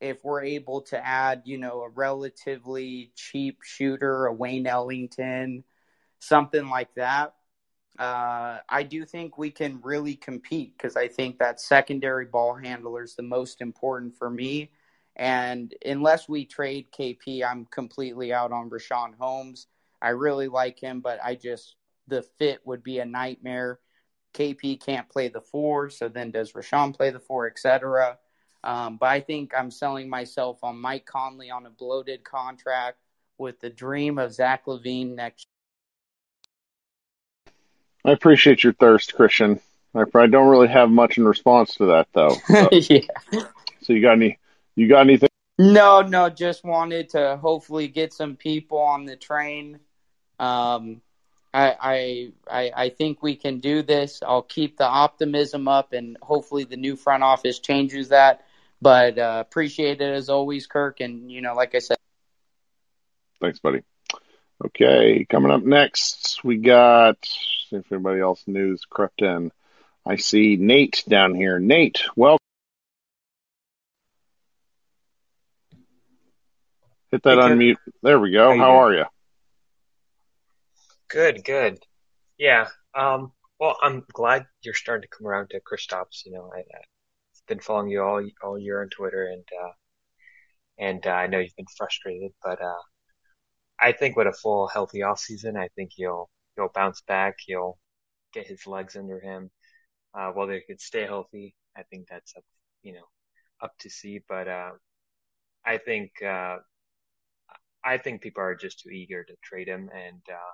[0.00, 5.64] if we're able to add, you know, a relatively cheap shooter, a Wayne Ellington,
[6.20, 7.34] something like that,
[7.98, 13.02] uh, I do think we can really compete because I think that secondary ball handler
[13.02, 14.70] is the most important for me.
[15.16, 19.66] And unless we trade KP, I'm completely out on Richaun Holmes.
[20.00, 21.74] I really like him, but I just,
[22.08, 23.80] the fit would be a nightmare.
[24.34, 28.18] KP can't play the four, so then does Richaun play the four, etc.
[28.62, 32.98] Um, but I think I'm selling myself on Mike Conley on a bloated contract
[33.38, 35.46] with the dream of Zach LaVine next.
[38.04, 39.60] I appreciate your thirst, Christian.
[39.94, 42.36] I, don't really have much in response to that, though.
[42.46, 43.00] So, yeah.
[43.82, 44.38] so you got any?
[44.74, 45.30] You got anything?
[45.58, 49.80] No, no, just wanted to hopefully get some people on the train.
[50.38, 51.00] Um,
[51.56, 54.22] I, I, I, I think we can do this.
[54.22, 58.44] I'll keep the optimism up, and hopefully the new front office changes that.
[58.82, 61.00] But uh, appreciate it as always, Kirk.
[61.00, 61.96] And you know, like I said.
[63.40, 63.82] Thanks, buddy.
[64.66, 67.16] Okay, coming up next, we got.
[67.24, 69.50] See if anybody else news crept in.
[70.04, 71.58] I see Nate down here.
[71.58, 72.38] Nate, welcome.
[77.10, 77.58] Hit that Hey, Kip.
[77.58, 77.76] unmute.
[78.02, 78.50] There we go.
[78.50, 78.82] How How doing?
[78.82, 79.04] are you?
[81.08, 81.78] Good, good.
[82.38, 82.68] Yeah.
[82.94, 86.24] Um, well, I'm glad you're starting to come around to Kristaps.
[86.24, 89.72] You know, I, I've been following you all all year on Twitter, and uh,
[90.78, 92.82] and uh, I know you've been frustrated, but uh,
[93.80, 97.36] I think with a full healthy off season, I think he'll he'll bounce back.
[97.46, 97.78] He'll
[98.32, 99.50] get his legs under him.
[100.14, 102.44] Uh, whether he can stay healthy, I think that's up,
[102.82, 103.06] you know,
[103.62, 104.20] up to see.
[104.28, 104.72] But uh,
[105.64, 106.58] I think uh,
[107.84, 110.52] I think people are just too eager to trade him, and uh,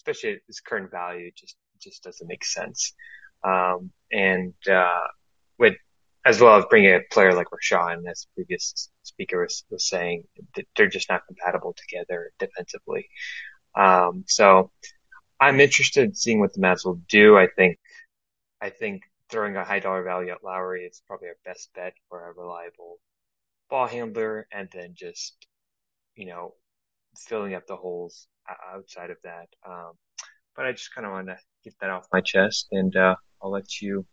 [0.00, 2.94] especially at his current value, just just doesn't make sense.
[3.44, 5.06] Um, and uh,
[5.58, 5.76] with
[6.24, 10.24] as well as bringing a player like Richaun, as the previous speaker was, was saying,
[10.76, 13.08] they're just not compatible together defensively.
[13.74, 14.70] Um, so
[15.40, 17.38] I'm interested in seeing what the Mavs will do.
[17.38, 17.78] I think,
[18.60, 22.28] I think throwing a high dollar value at Lowry is probably our best bet for
[22.28, 22.98] a reliable
[23.70, 25.34] ball handler and then just,
[26.16, 26.52] you know,
[27.16, 28.28] filling up the holes
[28.74, 29.48] outside of that.
[29.66, 29.92] Um,
[30.56, 33.50] but I just kind of want to get that off my chest and, uh, I'll
[33.50, 34.04] let you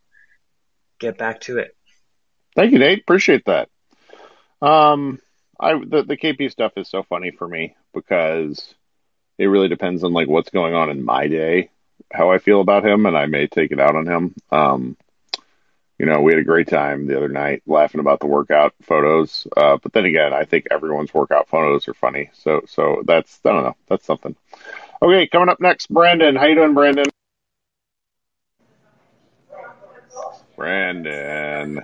[0.99, 1.75] get back to it.
[2.55, 3.01] Thank you, Nate.
[3.01, 3.69] Appreciate that.
[4.61, 5.19] Um,
[5.59, 8.73] I the the KP stuff is so funny for me because
[9.37, 11.69] it really depends on like what's going on in my day,
[12.11, 14.35] how I feel about him, and I may take it out on him.
[14.51, 14.97] Um,
[15.99, 19.47] you know, we had a great time the other night laughing about the workout photos.
[19.55, 22.29] Uh, but then again, I think everyone's workout photos are funny.
[22.33, 24.35] So, so that's I don't know, that's something.
[25.01, 26.35] Okay, coming up next, Brandon.
[26.35, 27.05] How you doing, Brandon?
[30.55, 31.83] Brandon.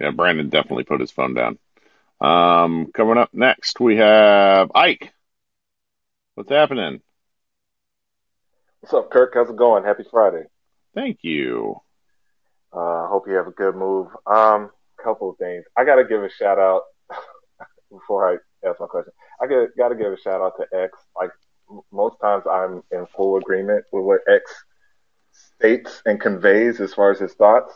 [0.00, 1.58] Yeah, Brandon definitely put his phone down.
[2.20, 5.12] Um, coming up next, we have Ike.
[6.34, 7.00] What's happening?
[8.80, 9.32] What's up, Kirk?
[9.34, 9.84] How's it going?
[9.84, 10.44] Happy Friday.
[10.94, 11.76] Thank you.
[12.72, 14.08] Uh, hope you have a good move.
[14.26, 14.70] Um,
[15.02, 15.64] couple of things.
[15.76, 16.82] I got to give a shout out
[17.90, 19.12] before I ask my question.
[19.40, 20.98] I get, got to give a shout out to X.
[21.14, 21.30] Like
[21.92, 24.50] most times, I'm in full agreement with what X
[25.32, 27.72] states and conveys as far as his thoughts.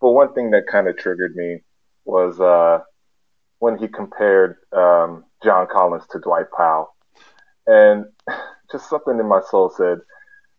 [0.00, 1.60] But one thing that kind of triggered me
[2.04, 2.80] was uh,
[3.58, 6.94] when he compared um, John Collins to Dwight Powell.
[7.66, 8.06] And
[8.72, 9.98] just something in my soul said,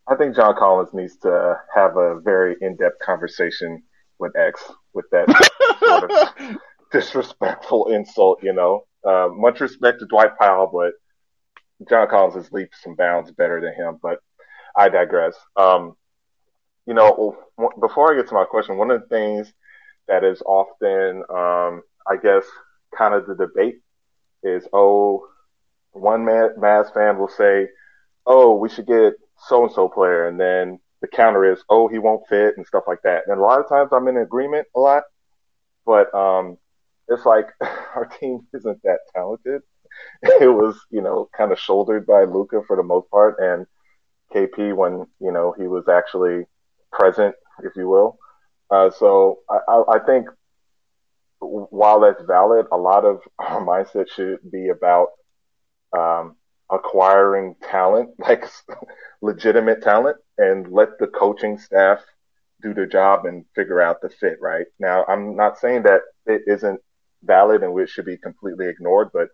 [0.07, 3.83] I think John Collins needs to have a very in-depth conversation
[4.19, 4.63] with X
[4.93, 5.27] with that
[5.79, 6.57] sort of
[6.91, 8.85] disrespectful insult, you know.
[9.05, 10.93] Uh, much respect to Dwight Powell, but
[11.89, 14.19] John Collins has leaped some bounds better than him, but
[14.75, 15.35] I digress.
[15.55, 15.95] Um,
[16.85, 17.37] you know,
[17.79, 19.53] before I get to my question, one of the things
[20.07, 22.43] that is often, um, I guess,
[22.97, 23.79] kind of the debate
[24.43, 25.27] is, oh,
[25.91, 27.67] one Mavs fan will say,
[28.25, 29.13] oh, we should get
[29.47, 32.83] so and so player, and then the counter is, oh, he won't fit and stuff
[32.87, 33.23] like that.
[33.27, 35.03] And a lot of times I'm in agreement a lot,
[35.85, 36.57] but um,
[37.07, 39.61] it's like our team isn't that talented.
[40.41, 43.67] It was, you know, kind of shouldered by Luka for the most part, and
[44.33, 46.45] KP when you know he was actually
[46.91, 48.17] present, if you will.
[48.71, 50.29] Uh, so I, I, think
[51.39, 55.09] while that's valid, a lot of our mindset should be about
[55.95, 56.37] um,
[56.73, 58.45] acquiring talent, like
[59.21, 61.99] legitimate talent, and let the coaching staff
[62.61, 64.37] do their job and figure out the fit.
[64.41, 66.79] Right now, I'm not saying that it isn't
[67.23, 69.29] valid and it should be completely ignored, but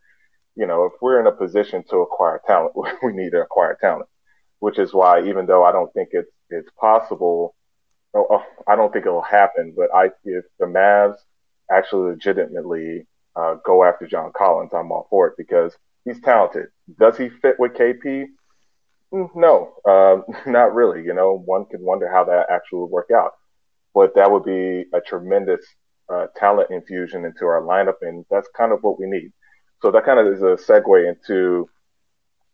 [0.56, 2.74] you know, if we're in a position to acquire talent,
[3.04, 4.10] we need to acquire talent
[4.60, 7.56] which is why even though I don't think it's it's possible,
[8.14, 9.74] oh, oh, I don't think it'll happen.
[9.76, 11.18] But I, if the Mavs
[11.72, 15.74] actually legitimately uh, go after John Collins, I'm all for it because
[16.06, 16.68] he's talented.
[17.00, 18.26] Does he fit with KP?
[19.14, 21.04] Mm, no, uh, not really.
[21.04, 23.32] You know, one can wonder how that actually would work out.
[23.94, 25.66] But that would be a tremendous
[26.12, 29.32] uh, talent infusion into our lineup, and that's kind of what we need.
[29.82, 31.70] So that kind of is a segue into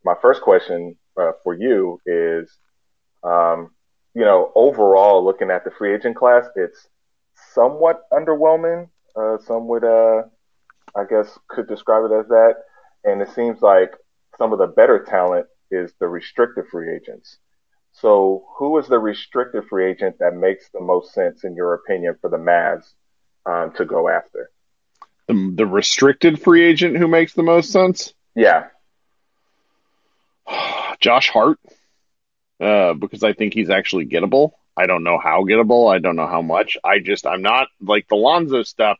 [0.03, 2.49] my first question uh, for you is,
[3.23, 3.71] um,
[4.13, 6.87] you know, overall looking at the free agent class, it's
[7.53, 8.89] somewhat underwhelming.
[9.15, 10.23] Uh, some would, uh,
[10.95, 12.55] I guess, could describe it as that.
[13.05, 13.93] And it seems like
[14.37, 17.37] some of the better talent is the restricted free agents.
[17.93, 22.15] So, who is the restricted free agent that makes the most sense, in your opinion,
[22.19, 22.83] for the Mavs
[23.45, 24.51] um, to go after?
[25.27, 28.13] The, the restricted free agent who makes the most sense?
[28.35, 28.67] Yeah.
[30.99, 31.59] Josh Hart,
[32.59, 34.51] uh, because I think he's actually gettable.
[34.75, 35.93] I don't know how gettable.
[35.93, 36.77] I don't know how much.
[36.83, 38.97] I just, I'm not like the Lonzo stuff.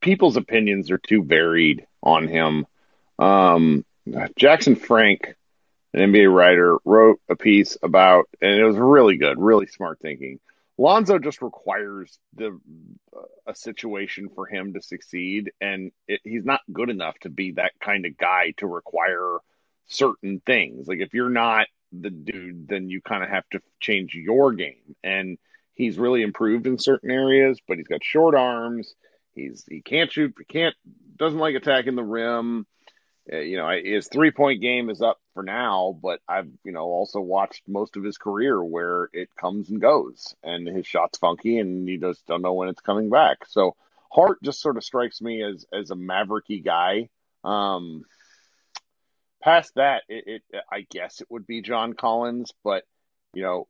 [0.00, 2.66] People's opinions are too varied on him.
[3.18, 3.84] Um,
[4.36, 5.34] Jackson Frank,
[5.92, 10.40] an NBA writer, wrote a piece about, and it was really good, really smart thinking.
[10.76, 12.58] Lonzo just requires the
[13.46, 17.72] a situation for him to succeed, and it, he's not good enough to be that
[17.80, 19.38] kind of guy to require
[19.86, 20.88] certain things.
[20.88, 24.96] Like if you're not the dude, then you kind of have to change your game.
[25.02, 25.38] And
[25.74, 28.94] he's really improved in certain areas, but he's got short arms.
[29.34, 30.74] He's he can't shoot, he can't
[31.16, 32.66] doesn't like attacking the rim.
[33.32, 36.84] Uh, you know, his three point game is up for now, but I've, you know,
[36.84, 41.58] also watched most of his career where it comes and goes and his shot's funky
[41.58, 43.46] and you just don't know when it's coming back.
[43.48, 43.76] So
[44.12, 47.08] Hart just sort of strikes me as, as a mavericky guy.
[47.42, 48.04] Um,
[49.42, 52.84] past that, it, it, I guess it would be John Collins, but
[53.32, 53.66] you know,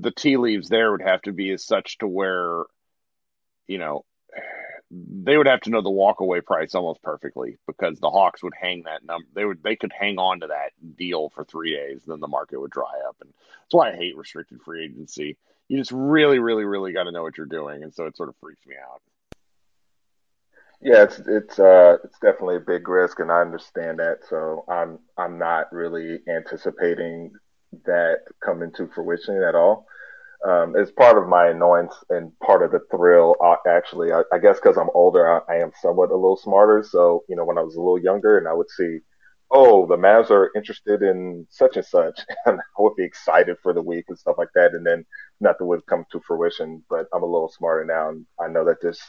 [0.00, 2.64] the tea leaves there would have to be as such to where,
[3.66, 4.04] you know,
[4.96, 8.84] they would have to know the walkaway price almost perfectly because the Hawks would hang
[8.84, 9.26] that number.
[9.34, 12.60] They would they could hang on to that deal for three days, then the market
[12.60, 13.16] would dry up.
[13.20, 15.36] And that's why I hate restricted free agency.
[15.68, 18.28] You just really, really, really got to know what you're doing, and so it sort
[18.28, 19.00] of freaks me out.
[20.80, 24.18] Yeah, it's it's uh it's definitely a big risk, and I understand that.
[24.28, 27.32] So I'm I'm not really anticipating
[27.86, 29.86] that coming to fruition at all
[30.44, 33.34] um, it's part of my annoyance and part of the thrill.
[33.42, 36.84] Uh, actually, I, I guess because I'm older, I, I, am somewhat a little smarter.
[36.86, 38.98] So, you know, when I was a little younger and I would see,
[39.50, 43.72] oh, the Mavs are interested in such and such, and I would be excited for
[43.72, 44.74] the week and stuff like that.
[44.74, 45.06] And then
[45.40, 46.84] nothing would come to fruition.
[46.90, 49.00] But I'm a little smarter now, and I know that this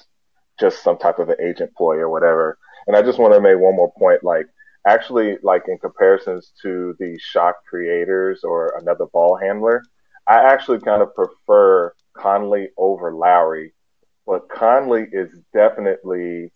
[0.58, 2.58] just some type of an agent ploy or whatever.
[2.88, 4.46] And I just want to make one more point, like
[4.88, 9.84] actually, like in comparisons to the shock creators or another ball handler
[10.28, 13.74] I actually kind of prefer Conley over Lowry,
[14.26, 16.52] but Conley is definitely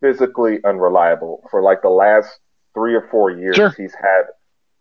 [0.00, 1.42] physically unreliable.
[1.50, 2.38] For like the last
[2.74, 3.74] three or four years, sure.
[3.76, 4.22] he's had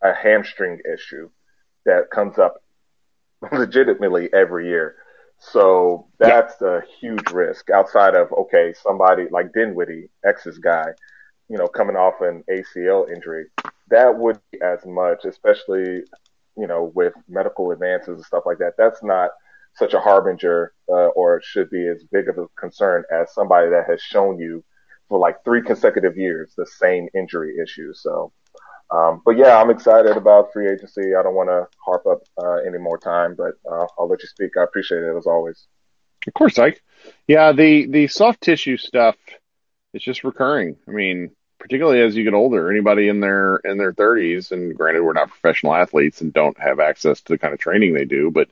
[0.01, 1.29] a hamstring issue
[1.85, 2.61] that comes up
[3.51, 4.95] legitimately every year.
[5.39, 6.79] So that's yeah.
[6.79, 10.87] a huge risk outside of, okay, somebody like Dinwiddie, X's guy,
[11.47, 13.45] you know, coming off an ACL injury.
[13.89, 16.03] That would be as much, especially
[16.59, 19.31] you know, with medical advances and stuff like that, that's not
[19.75, 23.85] such a harbinger uh, or should be as big of a concern as somebody that
[23.87, 24.63] has shown you
[25.07, 27.93] for like three consecutive years the same injury issue.
[27.93, 28.31] So,
[28.91, 31.15] um, but yeah, I'm excited about free agency.
[31.15, 34.27] I don't want to harp up uh, any more time, but uh, I'll let you
[34.27, 34.51] speak.
[34.57, 35.67] I appreciate it as always.
[36.27, 36.81] Of course, Ike.
[37.27, 39.15] Yeah, the the soft tissue stuff
[39.93, 40.75] is just recurring.
[40.87, 45.03] I mean, particularly as you get older, anybody in their in their 30s, and granted,
[45.03, 48.31] we're not professional athletes and don't have access to the kind of training they do,
[48.31, 48.49] but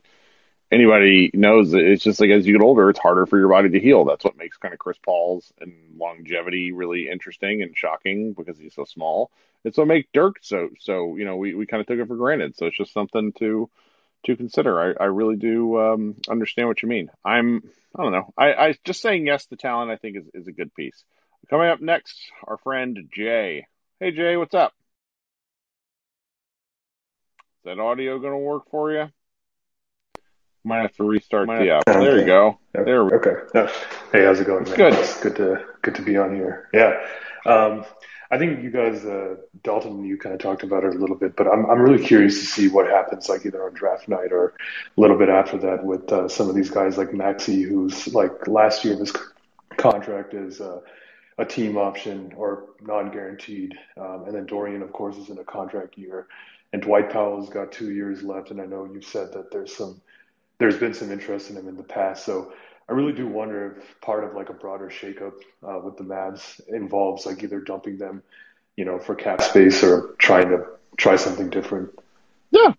[0.70, 3.70] anybody knows that it's just like as you get older, it's harder for your body
[3.70, 4.04] to heal.
[4.04, 8.74] That's what makes kind of Chris Paul's and longevity really interesting and shocking because he's
[8.74, 9.30] so small.
[9.64, 11.16] It's what make Dirk so so.
[11.16, 12.56] You know, we we kind of took it for granted.
[12.56, 13.68] So it's just something to
[14.26, 14.80] to consider.
[14.80, 17.10] I, I really do um, understand what you mean.
[17.24, 17.62] I'm
[17.96, 18.32] I don't know.
[18.36, 19.90] I, I just saying yes to talent.
[19.90, 21.04] I think is is a good piece.
[21.50, 22.14] Coming up next,
[22.46, 23.66] our friend Jay.
[24.00, 24.74] Hey Jay, what's up?
[27.40, 29.06] Is that audio going to work for you?
[30.62, 31.88] Might have to restart Might the app.
[31.88, 32.00] Okay.
[32.00, 32.58] There you go.
[32.74, 33.70] There we okay.
[34.12, 34.64] Hey, how's it going?
[34.64, 34.76] Man?
[34.76, 34.92] Good.
[34.92, 36.68] It's good to good to be on here.
[36.74, 37.00] Yeah.
[37.46, 37.86] Um,
[38.30, 41.34] I think you guys, uh, Dalton, you kind of talked about it a little bit,
[41.34, 44.48] but I'm I'm really curious to see what happens, like either on draft night or
[44.48, 48.46] a little bit after that, with uh, some of these guys like Maxi, who's like
[48.46, 49.14] last year of his
[49.78, 50.80] contract is uh,
[51.38, 53.74] a team option or non-guaranteed.
[53.96, 56.26] Um, and then Dorian, of course, is in a contract year,
[56.72, 58.50] and Dwight Powell's got two years left.
[58.50, 60.00] And I know you've said that there's some,
[60.58, 62.26] there's been some interest in him in the past.
[62.26, 62.52] So
[62.88, 66.60] I really do wonder if part of like a broader shakeup uh, with the Mavs
[66.68, 68.22] involves like either dumping them,
[68.76, 70.64] you know, for cap space or trying to
[70.96, 71.90] try something different.
[72.50, 72.72] Yeah.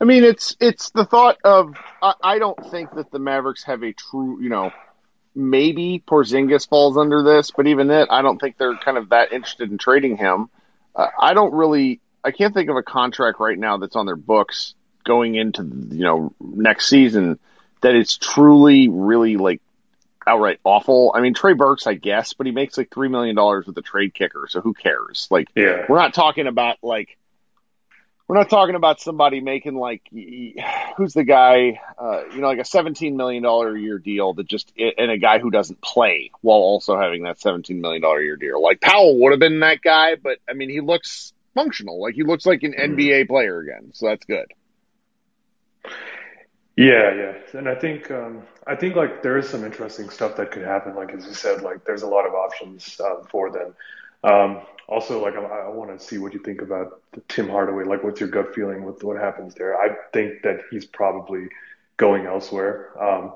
[0.00, 3.84] I mean, it's it's the thought of I, I don't think that the Mavericks have
[3.84, 4.72] a true, you know,
[5.34, 9.32] maybe Porzingis falls under this, but even it, I don't think they're kind of that
[9.32, 10.50] interested in trading him.
[10.94, 14.16] Uh, I don't really, I can't think of a contract right now that's on their
[14.16, 14.74] books
[15.04, 17.38] going into you know next season
[17.80, 19.60] that is truly really like
[20.26, 21.12] outright awful.
[21.14, 23.82] I mean Trey Burks, I guess, but he makes like three million dollars with a
[23.82, 25.26] trade kicker, so who cares?
[25.30, 25.86] Like, yeah.
[25.88, 27.18] we're not talking about like
[28.32, 30.08] we're not talking about somebody making like
[30.96, 34.48] who's the guy uh, you know like a 17 million dollar a year deal that
[34.48, 38.24] just and a guy who doesn't play while also having that 17 million dollar a
[38.24, 38.62] year deal.
[38.62, 42.00] Like powell would have been that guy but i mean he looks functional.
[42.00, 42.94] Like he looks like an mm-hmm.
[42.94, 44.50] nba player again so that's good.
[46.74, 47.32] Yeah yeah.
[47.52, 50.94] And i think um, i think like there is some interesting stuff that could happen.
[50.94, 53.74] Like as you said like there's a lot of options uh, for them.
[54.24, 54.62] Um,
[54.92, 57.84] also, like I, I want to see what you think about Tim Hardaway.
[57.84, 59.76] Like, what's your gut feeling with what happens there?
[59.76, 61.48] I think that he's probably
[61.96, 62.90] going elsewhere.
[63.00, 63.32] Um,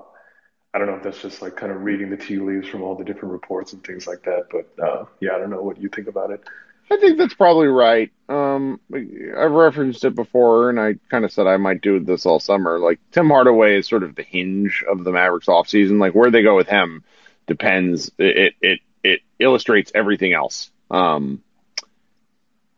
[0.74, 2.94] I don't know if that's just like kind of reading the tea leaves from all
[2.94, 4.48] the different reports and things like that.
[4.50, 6.44] But uh, yeah, I don't know what you think about it.
[6.90, 8.12] I think that's probably right.
[8.28, 12.38] Um, I've referenced it before, and I kind of said I might do this all
[12.38, 12.78] summer.
[12.78, 15.98] Like Tim Hardaway is sort of the hinge of the Mavericks offseason.
[15.98, 17.02] Like where they go with him
[17.46, 18.10] depends.
[18.18, 20.70] It it it illustrates everything else.
[20.90, 21.42] Um,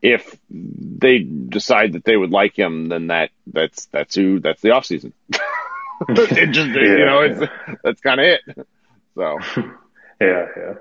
[0.02, 4.70] if they decide that they would like him, then that that's that's who that's the
[4.70, 5.12] off season.
[6.08, 7.46] it just Yeah, you know yeah.
[7.70, 8.68] it's that's kind of it.
[9.14, 9.38] So
[10.20, 10.74] Yeah, yeah.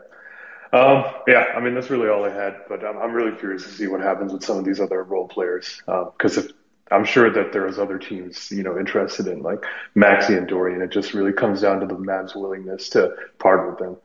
[0.74, 3.70] Um, yeah, I mean, that's really all I had, but I'm, I'm really curious to
[3.70, 5.82] see what happens with some of these other role players.
[5.86, 6.51] Because if
[6.91, 9.63] I'm sure that there's other teams, you know, interested in like
[9.95, 10.82] Maxi and Dorian.
[10.82, 13.97] It just really comes down to the Mavs' willingness to part with them.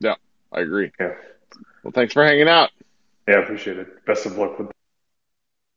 [0.00, 0.14] yeah,
[0.52, 0.92] I agree.
[0.98, 1.14] Yeah.
[1.82, 2.70] Well, thanks for hanging out.
[3.28, 4.04] Yeah, appreciate it.
[4.04, 4.70] Best of luck with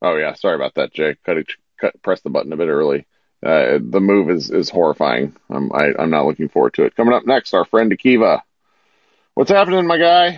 [0.01, 1.15] Oh yeah, sorry about that, Jay.
[1.25, 1.47] Cut it,
[1.79, 3.05] cut, press the button a bit early.
[3.43, 5.35] Uh, the move is is horrifying.
[5.49, 6.95] I'm I, I'm not looking forward to it.
[6.95, 8.41] Coming up next, our friend Akiva.
[9.33, 10.37] What's happening, my guy?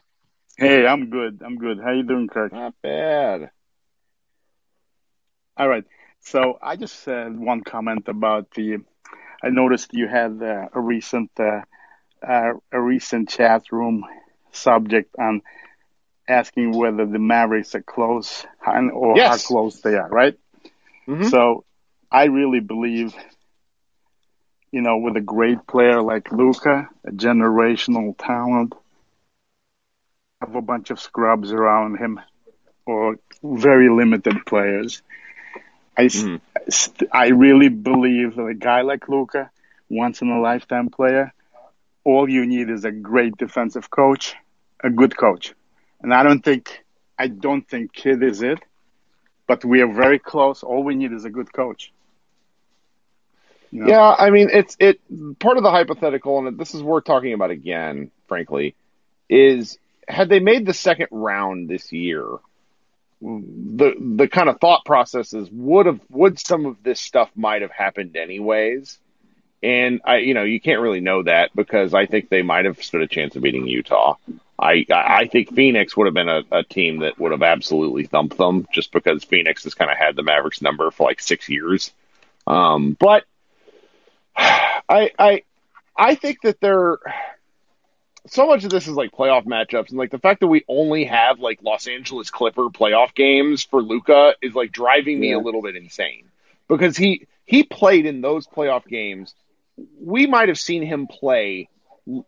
[0.57, 1.41] Hey, I'm good.
[1.45, 1.79] I'm good.
[1.79, 2.51] How you doing, Kirk?
[2.51, 3.51] Not bad.
[5.55, 5.85] All right.
[6.21, 8.77] So I just had one comment about the.
[9.43, 11.61] I noticed you had uh, a recent uh,
[12.27, 14.05] uh, a recent chat room
[14.51, 15.41] subject on
[16.27, 19.29] asking whether the Mavericks are close and- or Yes.
[19.29, 20.37] how close they are, right?
[21.07, 21.29] Mhm.
[21.29, 21.63] So
[22.11, 23.15] I really believe,
[24.71, 28.73] you know, with a great player like Luka, a generational talent,
[30.41, 32.19] have a bunch of scrubs around him
[32.85, 35.01] or very limited players.
[35.97, 36.39] I, s- Mhm.
[36.69, 39.49] st- I really believe that a guy like Luka,
[39.89, 41.33] once in a lifetime player,
[42.03, 44.35] all you need is a great defensive coach,
[44.83, 45.53] a good coach.
[46.01, 46.83] And I don't think,
[47.17, 48.59] I don't think Kidd is it,
[49.47, 50.63] but we are very close.
[50.63, 51.91] All we need is a good coach.
[53.71, 53.87] You know?
[53.87, 54.99] Yeah, I mean, it's it.
[55.39, 58.11] Part of the hypothetical, and this is worth talking about again.
[58.27, 58.75] Frankly,
[59.29, 59.77] is
[60.07, 62.25] had they made the second round this year,
[63.21, 67.71] the the kind of thought processes would have would some of this stuff might have
[67.71, 68.97] happened anyways.
[69.61, 72.81] And I, you know, you can't really know that because I think they might have
[72.81, 74.15] stood a chance of beating Utah.
[74.59, 78.37] I I think Phoenix would have been a, a team that would have absolutely thumped
[78.37, 81.91] them just because Phoenix has kind of had the Mavericks number for like six years.
[82.47, 83.23] Um, but
[84.37, 85.43] I I
[85.95, 86.97] I think that they're
[88.27, 91.05] so much of this is like playoff matchups and like the fact that we only
[91.05, 95.37] have like Los Angeles Clipper playoff games for Luka is like driving me Yeah.
[95.37, 96.25] a little bit insane
[96.67, 99.33] because he he played in those playoff games.
[100.01, 101.69] We might have seen him play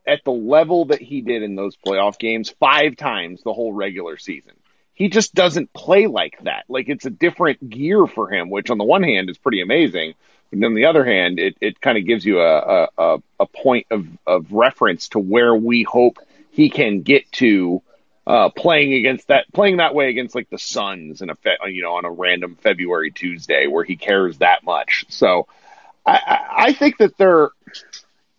[0.05, 4.17] at the level that he did in those playoff games five times the whole regular
[4.17, 4.53] season.
[4.93, 6.65] He just doesn't play like that.
[6.67, 10.15] Like it's a different gear for him, which on the one hand is pretty amazing.
[10.51, 13.87] But on the other hand, it, it kind of gives you a, a, a, point
[13.91, 16.17] of, of reference to where we hope
[16.51, 17.81] he can get to
[18.25, 21.81] uh, playing against that, playing that way against like the Suns in a, fe- you
[21.81, 25.05] know, on a random February Tuesday where he cares that much.
[25.09, 25.47] So
[26.05, 27.49] I, I, think that they're,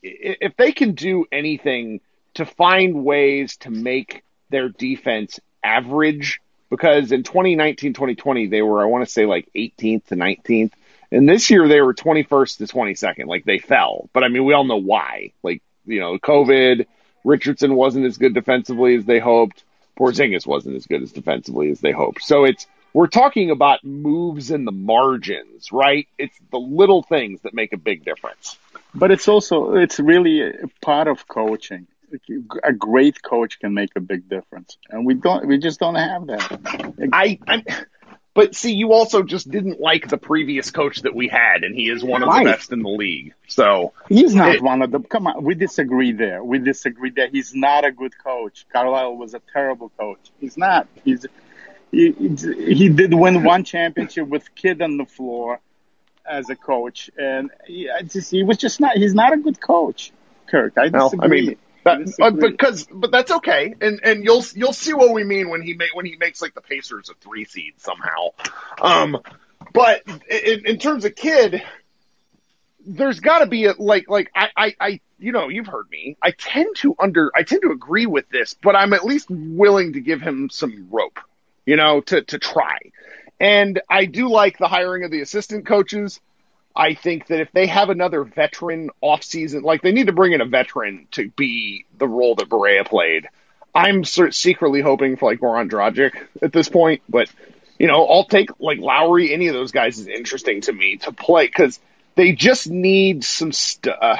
[0.03, 2.01] if they can do anything
[2.35, 6.41] to find ways to make their defense average,
[6.71, 10.73] because in 2019, 2020, they were, I want to say like 18th to 19th.
[11.13, 13.27] And this year they were 21st to 22nd.
[13.27, 14.09] Like they fell.
[14.13, 15.33] But I mean, we all know why.
[15.43, 16.87] Like, you know, COVID,
[17.25, 19.65] Richardson wasn't as good defensively as they hoped.
[19.99, 22.23] Porzingis wasn't as good as defensively as they hoped.
[22.23, 26.07] So it's, we're talking about moves in the margins, right?
[26.19, 28.59] It's the little things that make a big difference.
[28.95, 31.87] But it's also it's really a part of coaching.
[32.65, 35.47] A great coach can make a big difference, and we don't.
[35.47, 37.09] We just don't have that.
[37.13, 37.63] I, I'm,
[38.35, 41.89] but see, you also just didn't like the previous coach that we had, and he
[41.89, 42.45] is one of Right.
[42.45, 43.35] the best in the league.
[43.47, 45.05] So He's not It- one of them.
[45.05, 46.43] Come on, we disagree there.
[46.43, 48.67] We disagree that he's not a good coach.
[48.73, 50.19] Carlisle was a terrible coach.
[50.41, 50.89] He's not.
[51.05, 51.27] He's
[51.91, 55.61] he, he did win one championship with Kidd on the floor
[56.29, 58.97] as a coach, and he, I just, he was just not.
[58.97, 60.13] He's not a good coach,
[60.47, 60.75] Kirk.
[60.79, 61.19] I disagree.
[61.21, 65.13] I mean, that, I but because but that's okay, and and you'll you'll see what
[65.13, 68.29] we mean when he make when he makes like the Pacers a three seed somehow.
[68.81, 69.19] Um,
[69.73, 71.63] but in, in terms of Kidd,
[72.87, 76.17] there's got to be a like like I, I I you know you've heard me.
[76.23, 79.95] I tend to under I tend to agree with this, but I'm at least willing
[79.95, 81.19] to give him some rope,
[81.71, 82.79] you know, to to try.
[83.39, 86.21] And I do like the hiring of the assistant coaches.
[86.75, 90.41] I think that if they have another veteran offseason, like they need to bring in
[90.41, 93.29] a veteran to be the role that Barea played.
[93.73, 96.11] I'm sort of secretly hoping for like Goran Dragic
[96.43, 97.31] at this point, but
[97.79, 99.33] you know, I'll take like Lowry.
[99.33, 101.79] Any of those guys is interesting to me to play because
[102.17, 104.17] they just need some st- uh,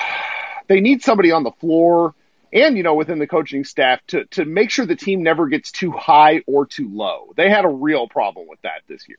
[0.69, 2.15] they need somebody on the floor
[2.53, 5.71] and you know within the coaching staff to to make sure the team never gets
[5.71, 7.33] too high or too low.
[7.37, 9.19] They had a real problem with that this year.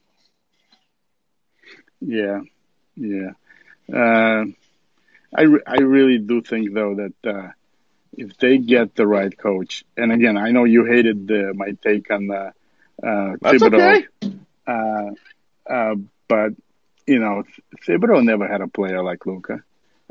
[2.00, 2.40] Yeah,
[2.96, 3.30] yeah.
[3.92, 4.44] Uh,
[5.34, 7.48] I re- I really do think though that uh,
[8.16, 12.10] if they get the right coach, and again, I know you hated the, my take
[12.10, 12.50] on uh,
[13.02, 14.04] uh, That's Thibodeau.
[14.22, 14.36] okay.
[14.66, 15.10] Uh,
[15.72, 15.94] uh,
[16.28, 16.52] but
[17.06, 17.44] you know,
[17.86, 19.62] Thibodeau never had a player like Luka.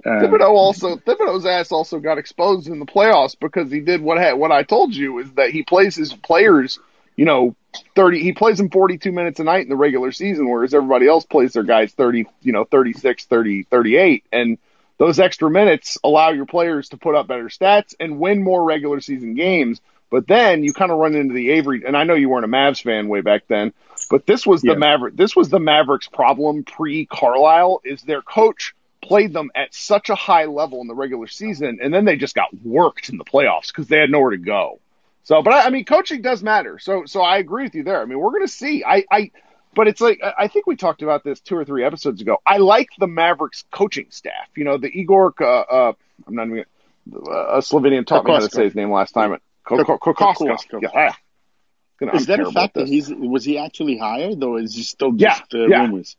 [0.06, 4.18] Uh, Thibodeau also Thibodeau's ass also got exposed in the playoffs because he did what
[4.18, 6.80] ha- what I told you is that he plays his players,
[7.16, 7.56] you know,
[7.96, 8.24] thirty.
[8.24, 11.26] He plays them forty two minutes a night in the regular season, whereas everybody else
[11.26, 14.24] plays their guys thirty, you know, 36, 30, 38.
[14.32, 14.58] and
[14.98, 19.00] those extra minutes allow your players to put up better stats and win more regular
[19.02, 19.82] season games.
[20.12, 22.48] But then you kind of run into the Avery, and I know you weren't a
[22.48, 23.74] Mavs fan way back then,
[24.12, 24.78] but this was the yeah.
[24.78, 25.16] Maverick.
[25.16, 27.82] This was the Mavericks' problem pre Carlisle.
[27.84, 31.94] Is their coach played them at such a high level in the regular season, and
[31.94, 34.80] then they just got worked in the playoffs because they had nowhere to go.
[35.24, 36.80] So, but I, I, mean, coaching does matter.
[36.80, 38.02] So, so I agree with you there.
[38.02, 38.84] I mean, we're going to see.
[38.84, 39.32] I, I,
[39.74, 42.38] but it's like I think we talked about this two or three episodes ago.
[42.46, 44.50] I like the Mavericks coaching staff.
[44.56, 45.34] You know, the Igor.
[45.40, 45.94] Uh, uh,
[46.28, 46.66] I'm not even.
[47.14, 49.38] Uh, a Slovenian taught me how to say his name last time.
[49.68, 50.82] Kokoskov.
[50.82, 51.14] Yeah.
[52.14, 55.44] Is that a fact that he's was he actually hired or is he still just
[55.54, 55.82] yeah, uh, yeah.
[55.82, 56.18] rumors?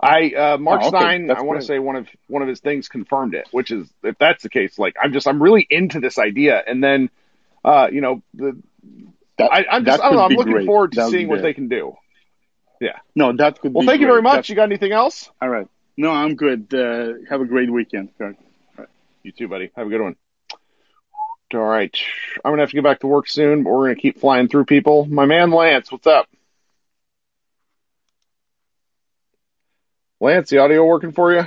[0.00, 0.98] I uh, Mark oh, okay.
[0.98, 3.88] Stein, I want to say one of one of his things confirmed it, which is
[4.02, 7.10] if that's the case, like I'm just I'm really into this idea, and then
[7.64, 8.60] uh, you know the
[9.38, 10.66] that, I, am just I don't know I'm looking great.
[10.66, 11.96] forward to seeing what they can do.
[12.80, 12.98] Yeah.
[13.14, 13.72] No, that could.
[13.72, 14.00] Well, thank great.
[14.02, 14.34] you very much.
[14.34, 14.48] That's...
[14.48, 15.30] You got anything else?
[15.40, 15.66] All right.
[15.96, 16.72] No, I'm good.
[16.74, 18.10] Uh, have a great weekend.
[18.18, 18.36] Right.
[19.22, 19.70] You too, buddy.
[19.76, 20.16] Have a good one.
[21.54, 21.96] All right.
[22.44, 24.20] I'm going to have to get back to work soon, but we're going to keep
[24.20, 25.06] flying through people.
[25.06, 26.28] My man Lance, what's up?
[30.20, 31.46] Lance, the audio working for you?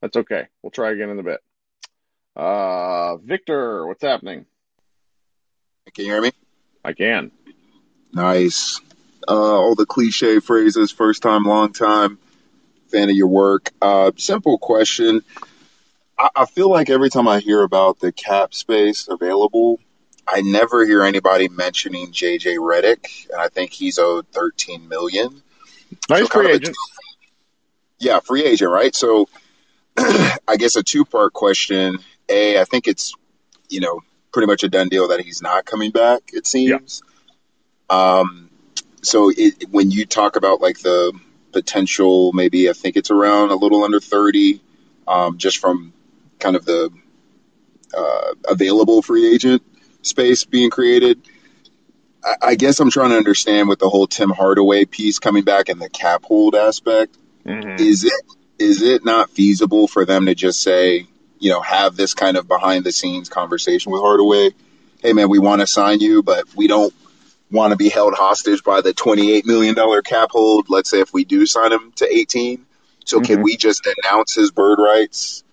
[0.00, 0.48] That's okay.
[0.62, 1.40] We'll try again in a bit.
[2.36, 4.46] Uh, Victor, what's happening?
[5.94, 6.32] Can you hear me?
[6.84, 7.30] I can.
[8.12, 8.80] Nice.
[9.26, 12.18] Uh, all the cliche phrases, first time, long time,
[12.88, 13.70] fan of your work.
[13.80, 15.22] Uh, simple question.
[16.18, 19.78] I, I feel like every time I hear about the cap space available,
[20.26, 25.43] I never hear anybody mentioning JJ Redick, and I think he's owed 13 million.
[26.08, 26.76] Nice so free agent.
[27.98, 28.94] yeah, free agent, right?
[28.94, 29.28] So
[29.96, 31.98] I guess a two part question.
[32.28, 33.14] A, I think it's,
[33.68, 34.00] you know,
[34.32, 37.02] pretty much a done deal that he's not coming back, it seems.
[37.90, 38.18] Yeah.
[38.18, 38.50] Um,
[39.02, 41.12] so it, when you talk about like the
[41.52, 44.60] potential, maybe I think it's around a little under 30,
[45.06, 45.92] um, just from
[46.38, 46.90] kind of the
[47.96, 49.62] uh, available free agent
[50.02, 51.20] space being created.
[52.42, 55.80] I, guess I'm trying to understand with the whole Tim Hardaway piece coming back and
[55.80, 57.16] the cap hold aspect.
[57.44, 57.82] Mm-hmm.
[57.82, 58.12] Is it
[58.58, 61.06] is it not feasible for them to just say,
[61.38, 64.50] you know, have this kind of behind the scenes conversation with Hardaway?
[65.02, 66.94] Hey, man, we want to sign you, but we don't
[67.50, 70.70] want to be held hostage by the $28 million cap hold.
[70.70, 72.64] Let's say if we do sign him to 18.
[73.04, 73.26] So mm-hmm.
[73.26, 75.44] can we just announce his bird rights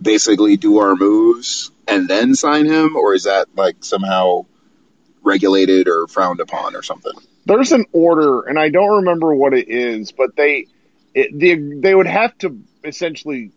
[0.00, 4.46] basically do our moves and then sign him, or is that like somehow
[5.24, 7.12] regulated or frowned upon or something?
[7.46, 10.68] There's an order, and I don't remember what it is, but they
[11.14, 13.52] it, they they would have to essentially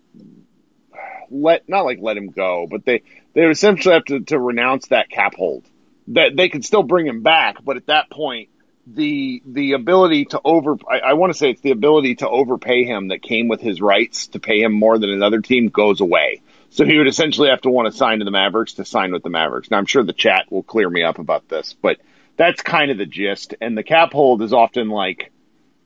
[1.30, 3.04] let not like let him go, but they
[3.34, 5.66] they would essentially have to, to renounce that cap hold.
[6.08, 8.50] That they could still bring him back, but at that point
[8.88, 12.86] the the ability to over I, I want to say it's the ability to overpay
[12.86, 16.42] him that came with his rights to pay him more than another team goes away.
[16.70, 19.24] So he would essentially have to want to sign to the Mavericks to sign with
[19.24, 19.72] the Mavericks.
[19.72, 21.98] Now I'm sure the chat will clear me up about this, but
[22.36, 23.56] that's kind of the gist.
[23.62, 25.32] And the cap hold is often like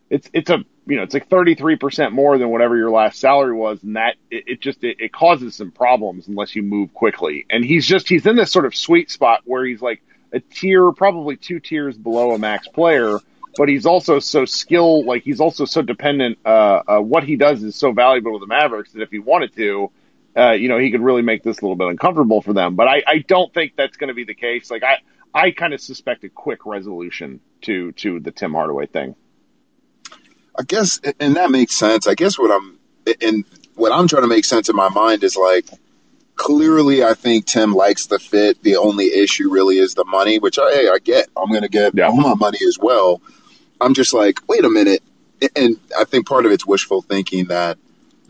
[0.10, 3.54] it's it's a you know it's like 33 percent more than whatever your last salary
[3.54, 7.46] was, and that it, it just it, it causes some problems unless you move quickly.
[7.50, 10.02] And he's just he's in this sort of sweet spot where he's like
[10.34, 13.20] a tier, probably two tiers below a max player,
[13.58, 16.40] but he's also so skilled, like he's also so dependent.
[16.46, 19.54] Uh, uh, what he does is so valuable to the Mavericks that if he wanted
[19.56, 19.92] to,
[20.36, 22.76] uh, you know, he could really make this a little bit uncomfortable for them.
[22.76, 24.72] But I, I don't think that's going to be the case.
[24.72, 24.98] Like I,
[25.34, 29.16] I kind of suspect a quick resolution to to the Tim Hardaway thing.
[30.58, 32.08] I guess, and that makes sense.
[32.08, 32.80] I guess what I'm
[33.22, 35.66] and what I'm trying to make sense in my mind is like
[36.42, 38.62] clearly, I think Tim likes the fit.
[38.64, 41.30] The only issue really is the money, which I, hey, I get.
[41.38, 42.08] I'm going to get yeah.
[42.08, 43.22] all my money as well.
[43.80, 45.04] I'm just like, wait a minute.
[45.56, 47.78] And I think part of it's wishful thinking that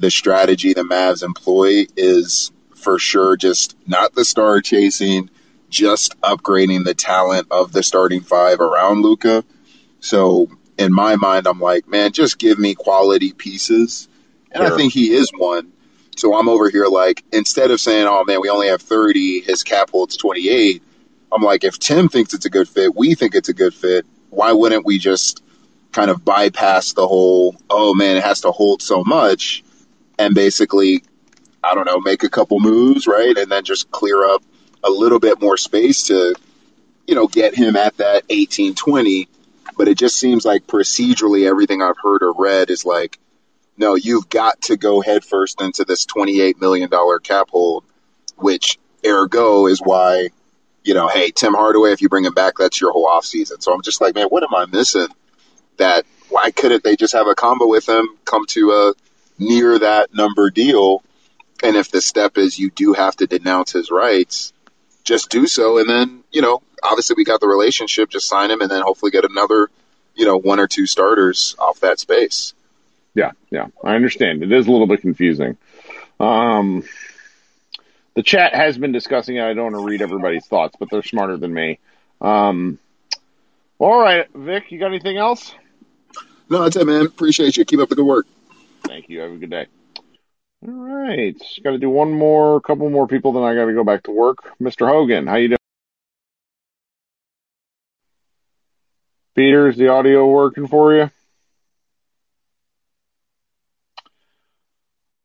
[0.02, 5.30] the strategy the Mavs employ is for sure just not the star chasing,
[5.70, 9.46] just upgrading the talent of the starting five around Luka.
[10.00, 14.10] So in my mind, I'm like, man, just give me quality pieces.
[14.52, 14.74] And sure.
[14.74, 15.72] I think he is one.
[16.18, 19.64] So I'm over here like instead of saying, "Oh man, we only have 30, his
[19.64, 20.84] cap holds 28."
[21.32, 24.06] I'm like, if Tim thinks it's a good fit, we think it's a good fit.
[24.30, 25.42] Why wouldn't we just
[25.94, 29.64] kind of bypass the whole, "Oh man, it has to hold so much,"
[30.22, 31.04] and basically,
[31.64, 34.44] I don't know, make a couple moves, right, and then just clear up
[34.84, 36.36] a little bit more space to
[37.08, 39.28] you know, get him at that 18, 20.
[39.78, 43.20] But it just seems like procedurally, everything I've heard or read is like,
[43.78, 46.90] no, you've got to go headfirst into this $28 million
[47.24, 47.84] cap hold,
[48.38, 50.30] which ergo is why,
[50.84, 53.62] you know, hey, Tim Hardaway, if you bring him back, that's your whole offseason.
[53.62, 55.08] So I'm just like, man, what am I missing?
[55.78, 58.94] That why couldn't they just have a combo with him, come to a
[59.42, 61.04] near that number deal?
[61.64, 64.54] And if the step is you do have to denounce his rights,
[65.04, 65.80] just do so.
[65.80, 69.12] And then, you know, obviously we got the relationship, just sign him and then hopefully
[69.12, 69.70] get another,
[70.16, 72.54] you know, one or two starters off that space.
[73.14, 74.42] Yeah, yeah, I understand.
[74.42, 75.58] It is a little bit confusing.
[76.20, 76.84] Um,
[78.14, 79.44] the chat has been discussing it.
[79.44, 81.80] I don't want to read everybody's thoughts, but they're smarter than me.
[82.22, 82.80] Um,
[83.80, 85.54] all right, Vic, you got anything else?
[86.50, 87.06] No, that's it, man.
[87.06, 87.66] Appreciate you.
[87.66, 88.28] Keep up the good work.
[88.92, 89.22] Thank you.
[89.22, 89.68] Have a good day.
[90.68, 93.86] All right, got to do one more, couple more people, then I got to go
[93.86, 94.40] back to work.
[94.62, 94.86] Mr.
[94.86, 95.58] Hogan, how you doing?
[99.34, 101.10] Peter, is the audio working for you?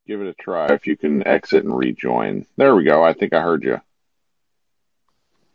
[0.07, 0.73] Give it a try.
[0.73, 2.47] If you can exit and rejoin.
[2.57, 3.03] There we go.
[3.03, 3.81] I think I heard you.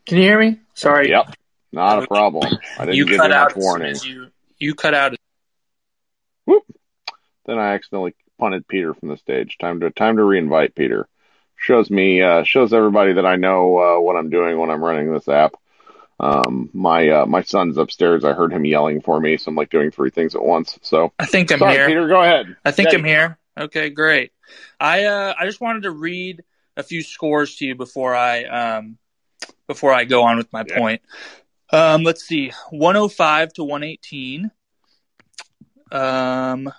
[0.06, 0.60] Can you hear me?
[0.74, 1.10] Sorry.
[1.10, 1.34] Yep.
[1.72, 2.60] Not a problem.
[2.78, 3.92] I didn't you give cut you out much as soon warning.
[3.92, 4.28] as you
[4.60, 5.16] you cut out.
[6.44, 6.64] Whoop.
[7.46, 9.58] Then I accidentally punted Peter from the stage.
[9.60, 11.08] Time to time to reinvite Peter.
[11.56, 15.12] Shows me uh, shows everybody that I know uh, what I'm doing when I'm running
[15.12, 15.54] this app.
[16.20, 18.24] Um, my uh, my son's upstairs.
[18.24, 20.78] I heard him yelling for me, so I'm like doing three things at once.
[20.82, 21.88] So I think I'm sorry, here.
[21.88, 22.08] Peter.
[22.08, 22.56] Go ahead.
[22.64, 23.38] I think I'm here.
[23.58, 24.32] Okay, great.
[24.80, 26.44] I uh, I just wanted to read
[26.78, 28.98] a few scores to you before I um,
[29.68, 30.78] before I go on with my Yeah.
[30.78, 31.02] point.
[31.72, 34.52] Um, let's see, 105 to 118.
[35.92, 36.72] Um,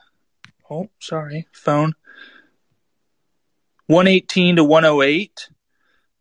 [0.72, 1.94] oh, sorry, phone.
[3.86, 5.48] 118 to 108,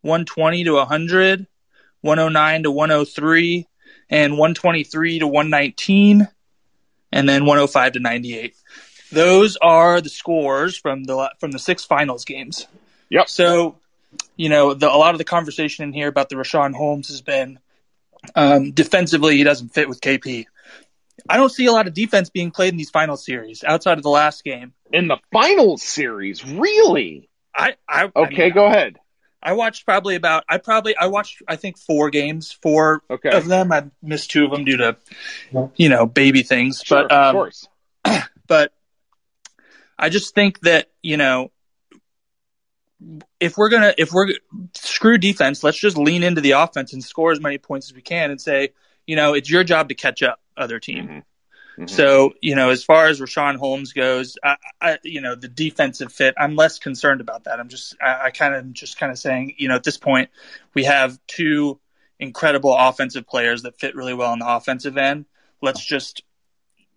[0.02, 1.46] 120 to 100,
[2.00, 3.66] 109 to 103,
[4.10, 6.28] and 123 to 119,
[7.12, 8.54] and then 105 to 98.
[9.10, 12.66] Those are the scores from the from the six finals games.
[13.10, 13.28] Yep.
[13.28, 13.76] So,
[14.36, 17.20] you know, the, a lot of the conversation in here about the Richaun Holmes has
[17.20, 17.58] been
[18.34, 20.46] um, defensively he doesn't fit with KP.
[21.28, 24.02] I don't see a lot of defense being played in these final series outside of
[24.02, 24.72] the last game.
[24.92, 27.28] In the final series, really?
[27.54, 28.98] I, I Okay, I mean, go ahead.
[29.42, 33.30] I watched probably about I probably I watched I think four games, four Okay.
[33.30, 33.72] of them.
[33.72, 34.96] I missed two of them due to
[35.76, 37.68] you know baby things, Sure, but of um, course.
[38.46, 38.72] but
[39.98, 41.50] I just think that you know
[43.40, 44.28] if we're gonna if we're
[44.74, 48.02] screw defense, let's just lean into the offense and score as many points as we
[48.02, 48.70] can, and say
[49.06, 51.08] you know it's your job to catch up other team.
[51.08, 51.22] Mhm.
[51.84, 51.90] Mhm.
[51.90, 56.12] So you know, as far as Richaun Holmes goes, I, I, you know, the defensive
[56.12, 57.58] fit, I'm less concerned about that.
[57.58, 60.30] I'm just, I, I kind of just kind of saying, you know, at this point,
[60.74, 61.80] we have two
[62.18, 65.24] incredible offensive players that fit really well on the offensive end.
[65.60, 66.22] Let's just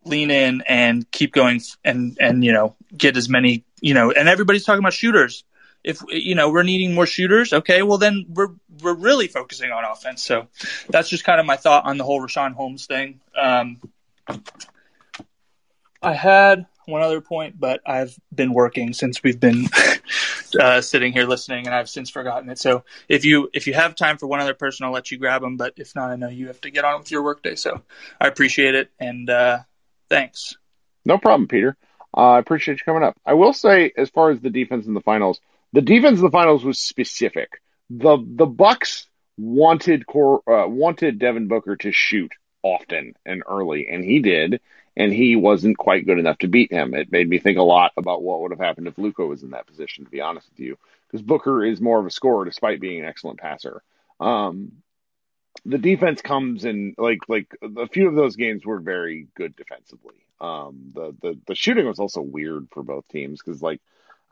[0.05, 4.29] lean in and keep going and and you know get as many you know and
[4.29, 5.43] everybody's talking about shooters
[5.83, 8.49] if you know we're needing more shooters okay well then we're
[8.81, 10.47] we're really focusing on offense so
[10.89, 13.79] that's just kind of my thought on the whole Richaun Holmes thing um
[16.01, 19.67] I had one other point but I've been working since we've been
[20.59, 23.95] uh, sitting here listening and I've since forgotten it so if you if you have
[23.95, 26.29] time for one other person I'll let you grab them but if not I know
[26.29, 27.81] you have to get on with your workday so
[28.21, 29.59] I appreciate it and uh
[30.09, 30.57] thanks
[31.05, 31.77] No problem, Peter.
[32.15, 33.15] Uh, I appreciate you coming up.
[33.25, 35.39] I will say, as far as the defense in the finals,
[35.73, 37.61] the defense in the finals was specific.
[37.89, 39.07] The The Bucks
[39.37, 42.31] wanted Cor, uh, wanted Devin Booker to shoot
[42.63, 44.59] often and early, and he did,
[44.97, 46.93] and he wasn't quite good enough to beat him.
[46.93, 49.51] It made me think a lot about what would have happened if Luka was in
[49.51, 50.05] that position.
[50.05, 50.77] To be honest with you,
[51.07, 53.83] because Booker is more of a scorer despite being an excellent passer.
[54.19, 54.71] Um,
[55.65, 60.15] the defense comes in like like a few of those games were very good defensively.
[60.41, 63.81] Um, the the the shooting was also weird for both teams because like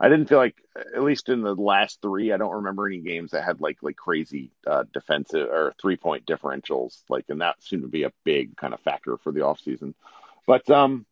[0.00, 0.56] I didn't feel like
[0.94, 3.96] at least in the last three I don't remember any games that had like like
[3.96, 8.56] crazy uh, defensive or three point differentials like and that seemed to be a big
[8.56, 9.94] kind of factor for the offseason.
[10.46, 11.06] But um,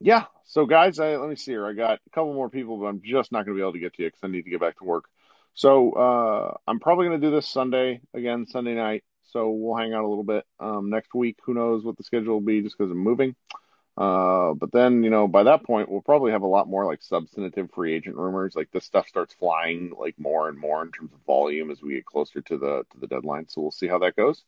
[0.00, 0.24] yeah.
[0.46, 1.66] So guys, I, let me see here.
[1.66, 3.78] I got a couple more people, but I'm just not going to be able to
[3.78, 5.06] get to you because I need to get back to work.
[5.54, 9.04] So uh, I'm probably going to do this Sunday again, Sunday night.
[9.32, 11.38] So we'll hang out a little bit um, next week.
[11.44, 13.34] Who knows what the schedule will be just because I'm moving.
[13.96, 17.00] Uh, but then, you know, by that point, we'll probably have a lot more like
[17.02, 18.56] substantive free agent rumors.
[18.56, 21.94] Like this stuff starts flying like more and more in terms of volume as we
[21.94, 23.48] get closer to the to the deadline.
[23.48, 24.42] So we'll see how that goes.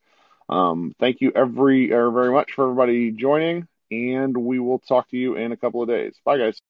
[0.49, 5.16] Um, thank you every er, very much for everybody joining, and we will talk to
[5.16, 6.16] you in a couple of days.
[6.24, 6.61] Bye, guys.